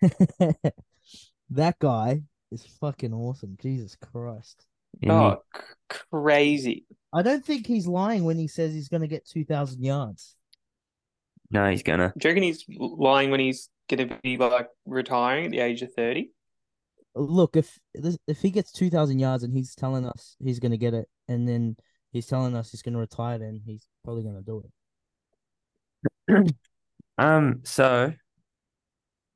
that 1.50 1.78
guy 1.78 2.22
is 2.50 2.64
fucking 2.80 3.12
awesome. 3.12 3.56
Jesus 3.60 3.96
Christ. 3.96 4.66
In 5.02 5.10
Oh, 5.10 5.42
c- 5.54 5.98
crazy! 6.10 6.86
I 7.12 7.22
don't 7.22 7.44
think 7.44 7.66
he's 7.66 7.86
lying 7.86 8.24
when 8.24 8.38
he 8.38 8.48
says 8.48 8.72
he's 8.72 8.88
going 8.88 9.02
to 9.02 9.08
get 9.08 9.26
2,000 9.26 9.82
yards. 9.82 10.34
no, 11.50 11.70
he's 11.70 11.82
gonna. 11.82 12.12
Do 12.16 12.28
you 12.28 12.30
reckon 12.32 12.42
he's 12.42 12.64
lying 12.68 13.30
when 13.30 13.40
he's 13.40 13.68
going 13.88 14.08
to 14.08 14.18
be 14.22 14.36
like 14.36 14.68
retiring 14.86 15.46
at 15.46 15.50
the 15.50 15.60
age 15.60 15.82
of 15.82 15.92
thirty? 15.94 16.32
Look, 17.14 17.56
if 17.56 17.78
if 17.94 18.40
he 18.40 18.50
gets 18.50 18.70
2,000 18.72 19.18
yards 19.18 19.42
and 19.42 19.52
he's 19.52 19.74
telling 19.74 20.06
us 20.06 20.36
he's 20.38 20.60
going 20.60 20.72
to 20.72 20.78
get 20.78 20.94
it, 20.94 21.08
and 21.26 21.48
then 21.48 21.76
he's 22.12 22.26
telling 22.26 22.54
us 22.54 22.70
he's 22.70 22.82
going 22.82 22.94
to 22.94 23.00
retire, 23.00 23.38
then 23.38 23.60
he's 23.64 23.86
probably 24.04 24.22
going 24.22 24.36
to 24.36 24.42
do 24.42 24.64
it. 26.28 26.54
Um, 27.18 27.62
so. 27.64 28.12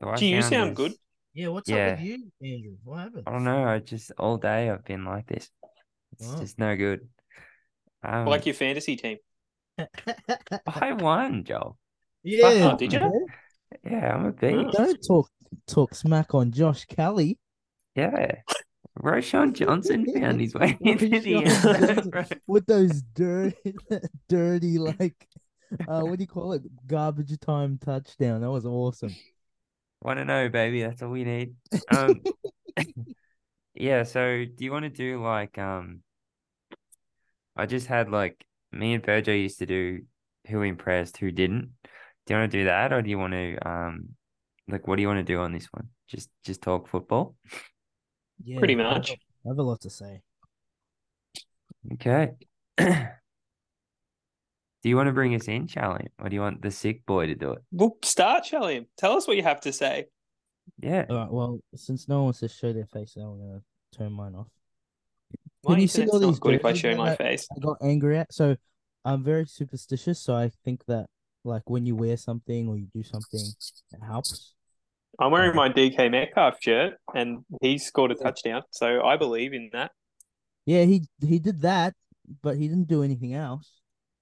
So 0.02 0.08
I 0.10 0.16
Gee, 0.16 0.30
you 0.34 0.42
sound 0.42 0.70
this- 0.70 0.76
good. 0.76 0.92
Yeah, 1.32 1.48
what's 1.48 1.68
Yeah. 1.70 1.92
up 1.92 1.98
with 2.00 2.06
you, 2.08 2.32
Andrew? 2.42 2.76
What 2.84 2.98
happened? 2.98 3.22
I 3.26 3.30
don't 3.30 3.44
know. 3.44 3.64
I 3.64 3.78
just 3.78 4.10
all 4.18 4.36
day 4.36 4.68
I've 4.68 4.84
been 4.84 5.04
like 5.04 5.26
this. 5.26 5.48
It's 6.12 6.28
Oh. 6.34 6.40
just 6.40 6.58
no 6.58 6.76
good. 6.76 7.08
Um, 8.02 8.26
Like 8.26 8.44
your 8.44 8.54
fantasy 8.54 8.96
team. 8.96 9.18
I 10.66 10.92
won, 10.92 11.44
Joel. 11.44 11.78
yeah, 12.24 12.72
Oh, 12.72 12.76
did 12.76 12.92
you? 12.92 13.00
Yeah, 13.84 14.14
I'm 14.14 14.26
a 14.26 14.32
beast. 14.32 14.76
Don't 14.76 14.98
talk 15.06 15.30
talk 15.66 15.94
smack 15.94 16.34
on 16.34 16.50
Josh 16.52 16.84
Kelley. 16.84 17.38
Yeah. 17.94 18.42
Roschon 18.98 19.54
Johnson 19.54 20.04
found 20.12 20.40
his 20.42 20.52
way 20.54 20.76
into 20.82 21.08
the 21.08 21.36
end 21.36 21.50
zone, 22.12 22.38
with 22.46 22.66
those 22.66 23.00
dirty, 23.14 23.74
dirty 24.28 24.78
like, 24.78 25.26
uh, 25.88 26.02
what 26.02 26.18
do 26.18 26.22
you 26.22 26.26
call 26.28 26.52
it? 26.52 26.62
Garbage 26.86 27.38
time 27.40 27.78
touchdown. 27.78 28.42
That 28.42 28.50
was 28.50 28.66
awesome. 28.66 29.14
Want 30.02 30.18
to 30.18 30.24
know, 30.24 30.48
baby? 30.48 30.82
That's 30.82 31.00
all 31.00 31.10
we 31.10 31.22
need. 31.22 31.54
Um, 31.96 32.20
yeah. 33.74 34.02
So, 34.02 34.44
do 34.44 34.64
you 34.64 34.72
want 34.72 34.84
to 34.84 34.90
do 34.90 35.22
like 35.22 35.58
um? 35.58 36.00
I 37.56 37.66
just 37.66 37.86
had 37.86 38.10
like 38.10 38.44
me 38.72 38.94
and 38.94 39.04
Virgil 39.04 39.34
used 39.34 39.58
to 39.60 39.66
do 39.66 40.00
who 40.48 40.62
impressed, 40.62 41.18
who 41.18 41.30
didn't. 41.30 41.70
Do 42.26 42.34
you 42.34 42.40
want 42.40 42.50
to 42.50 42.58
do 42.58 42.64
that, 42.64 42.92
or 42.92 43.00
do 43.00 43.10
you 43.10 43.18
want 43.18 43.32
to 43.32 43.56
um, 43.68 44.08
like 44.68 44.88
what 44.88 44.96
do 44.96 45.02
you 45.02 45.08
want 45.08 45.24
to 45.24 45.32
do 45.32 45.38
on 45.38 45.52
this 45.52 45.68
one? 45.72 45.88
Just 46.08 46.30
just 46.44 46.62
talk 46.62 46.88
football. 46.88 47.36
Yeah, 48.42 48.58
Pretty 48.58 48.74
much. 48.74 49.12
I 49.12 49.48
have 49.48 49.58
a 49.58 49.62
lot 49.62 49.82
to 49.82 49.90
say. 49.90 50.22
Okay. 51.94 52.32
Do 54.82 54.88
you 54.88 54.96
want 54.96 55.06
to 55.06 55.12
bring 55.12 55.34
us 55.34 55.46
in, 55.46 55.68
Charlie, 55.68 56.08
or 56.18 56.28
do 56.28 56.34
you 56.34 56.40
want 56.40 56.60
the 56.60 56.70
sick 56.70 57.06
boy 57.06 57.26
to 57.26 57.34
do 57.34 57.52
it? 57.52 57.62
Well, 57.70 57.96
start, 58.04 58.44
Charlie. 58.44 58.88
Tell 58.98 59.16
us 59.16 59.28
what 59.28 59.36
you 59.36 59.42
have 59.44 59.60
to 59.60 59.72
say. 59.72 60.06
Yeah. 60.80 61.06
All 61.08 61.16
right. 61.16 61.30
Well, 61.30 61.60
since 61.76 62.08
no 62.08 62.16
one 62.16 62.24
wants 62.24 62.40
to 62.40 62.48
show 62.48 62.72
their 62.72 62.86
face, 62.86 63.14
I'm 63.16 63.38
gonna 63.38 63.62
turn 63.96 64.12
mine 64.12 64.34
off. 64.34 64.48
My 65.64 65.74
Can 65.74 65.82
you 65.82 65.88
see 65.88 66.02
internet's 66.02 66.14
all 66.14 66.20
not 66.20 66.26
these 66.32 66.38
good 66.40 66.54
if 66.54 66.64
I 66.64 66.72
show 66.72 66.96
my 66.96 67.12
I- 67.12 67.16
face. 67.16 67.46
I 67.56 67.60
got 67.60 67.76
angry 67.82 68.18
at. 68.18 68.32
So 68.32 68.56
I'm 69.04 69.22
very 69.22 69.46
superstitious. 69.46 70.20
So 70.20 70.34
I 70.34 70.50
think 70.64 70.84
that 70.86 71.06
like 71.44 71.68
when 71.70 71.86
you 71.86 71.94
wear 71.94 72.16
something 72.16 72.68
or 72.68 72.76
you 72.76 72.86
do 72.92 73.02
something, 73.04 73.40
it 73.92 74.02
helps. 74.04 74.54
I'm 75.20 75.30
wearing 75.30 75.54
my 75.54 75.68
DK 75.68 76.10
Metcalf 76.10 76.54
shirt, 76.60 76.94
and 77.14 77.44
he 77.60 77.78
scored 77.78 78.10
a 78.12 78.14
touchdown, 78.14 78.62
so 78.70 79.02
I 79.02 79.16
believe 79.16 79.52
in 79.52 79.68
that. 79.72 79.92
Yeah, 80.66 80.84
he 80.84 81.02
he 81.24 81.38
did 81.38 81.60
that, 81.62 81.94
but 82.42 82.56
he 82.56 82.66
didn't 82.66 82.88
do 82.88 83.02
anything 83.02 83.34
else. 83.34 83.70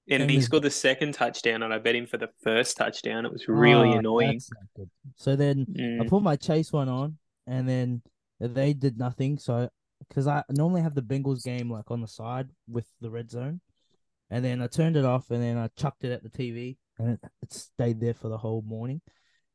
And 0.09 0.23
Same 0.23 0.29
he 0.29 0.41
scored 0.41 0.65
the 0.65 0.71
second 0.71 1.15
touchdown, 1.15 1.63
and 1.63 1.73
I 1.73 1.79
bet 1.79 1.95
him 1.95 2.07
for 2.07 2.17
the 2.17 2.31
first 2.43 2.77
touchdown. 2.77 3.25
It 3.25 3.33
was 3.33 3.47
really 3.49 3.95
Oh, 3.95 3.99
annoying. 3.99 4.33
that's 4.35 4.51
not 4.53 4.63
good. 4.77 4.91
So 5.17 5.37
then 5.37 5.67
I 5.69 6.05
Mm. 6.05 6.09
put 6.09 6.23
my 6.23 6.37
chase 6.37 6.73
one 6.73 6.89
on, 6.89 7.19
and 7.47 7.69
then 7.69 8.03
they 8.41 8.73
did 8.73 8.99
nothing. 8.99 9.39
So 9.39 9.69
because 10.09 10.27
I 10.27 10.43
normally 10.51 10.83
have 10.83 10.95
the 10.95 11.03
Bengals 11.03 11.45
game 11.45 11.71
like 11.71 11.91
on 11.91 12.01
the 12.01 12.09
side 12.09 12.49
with 12.69 12.87
the 13.01 13.11
red 13.11 13.31
zone, 13.31 13.61
and 14.31 14.45
then 14.45 14.63
I 14.63 14.67
turned 14.67 14.97
it 14.97 15.05
off, 15.05 15.31
and 15.31 15.43
then 15.43 15.59
I 15.59 15.69
chucked 15.77 16.05
it 16.05 16.13
at 16.13 16.23
the 16.23 16.31
TV, 16.31 16.77
and 16.99 17.11
it, 17.11 17.21
it 17.43 17.53
stayed 17.53 18.01
there 18.01 18.15
for 18.15 18.29
the 18.29 18.39
whole 18.39 18.63
morning. 18.63 19.01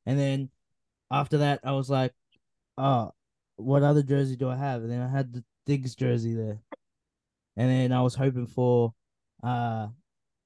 And 0.06 0.18
then 0.18 0.50
after 1.12 1.39
that, 1.39 1.60
I 1.64 1.72
was 1.74 1.89
like, 1.89 2.14
"Oh, 2.78 3.12
what 3.58 3.84
other 3.84 4.04
jersey 4.04 4.36
do 4.38 4.50
I 4.50 4.56
have?" 4.56 4.84
And 4.84 4.91
then 4.91 5.02
I 5.02 5.10
had 5.10 5.34
the 5.34 5.43
Diggs 5.66 5.96
jersey 5.96 6.34
there, 6.34 6.62
and 7.58 7.70
then 7.70 7.91
I 7.91 8.02
was 8.02 8.16
hoping 8.16 8.48
for, 8.48 8.93
uh, 9.43 9.88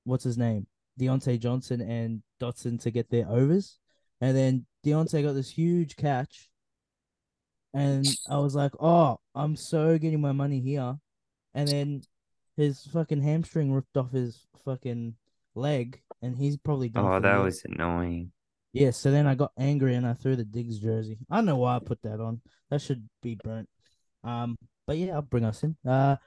what's 0.09 0.23
his 0.23 0.37
name, 0.37 0.67
Diontae 0.99 1.39
Johnson 1.39 1.81
and 1.81 2.21
Dotson 2.41 2.81
to 2.81 2.91
get 2.91 3.09
their 3.09 3.27
overs, 3.27 3.77
and 4.21 4.35
then 4.35 4.65
Deontay 4.85 5.23
got 5.23 5.33
this 5.33 5.49
huge 5.49 5.95
catch, 5.95 6.49
and 7.73 8.05
I 8.29 8.37
was 8.37 8.55
like, 8.55 8.71
"Oh, 8.79 9.19
I'm 9.35 9.55
so 9.55 9.97
getting 9.97 10.21
my 10.21 10.31
money 10.31 10.59
here," 10.59 10.97
and 11.53 11.67
then 11.67 12.01
his 12.57 12.85
fucking 12.85 13.21
hamstring 13.21 13.71
ripped 13.71 13.95
off 13.95 14.11
his 14.11 14.45
fucking 14.65 15.15
leg, 15.55 16.01
and 16.21 16.35
he's 16.35 16.57
probably 16.57 16.89
done. 16.89 17.05
Oh, 17.05 17.19
that 17.19 17.35
year. 17.35 17.43
was 17.43 17.63
annoying. 17.65 18.31
Yeah, 18.73 18.91
so 18.91 19.11
then 19.11 19.25
I 19.25 19.35
got 19.35 19.51
angry 19.57 19.95
and 19.95 20.05
I 20.05 20.13
threw 20.13 20.35
the 20.35 20.43
Diggs 20.43 20.79
jersey. 20.79 21.17
I 21.29 21.37
don't 21.37 21.45
know 21.45 21.57
why 21.57 21.75
I 21.75 21.79
put 21.79 22.01
that 22.03 22.19
on. 22.19 22.41
That 22.69 22.81
should 22.81 23.07
be 23.21 23.35
burnt. 23.43 23.67
Um, 24.23 24.57
but 24.85 24.97
yeah, 24.97 25.13
I'll 25.13 25.23
bring 25.23 25.45
us 25.45 25.63
in. 25.63 25.75
Uh, 25.87 26.17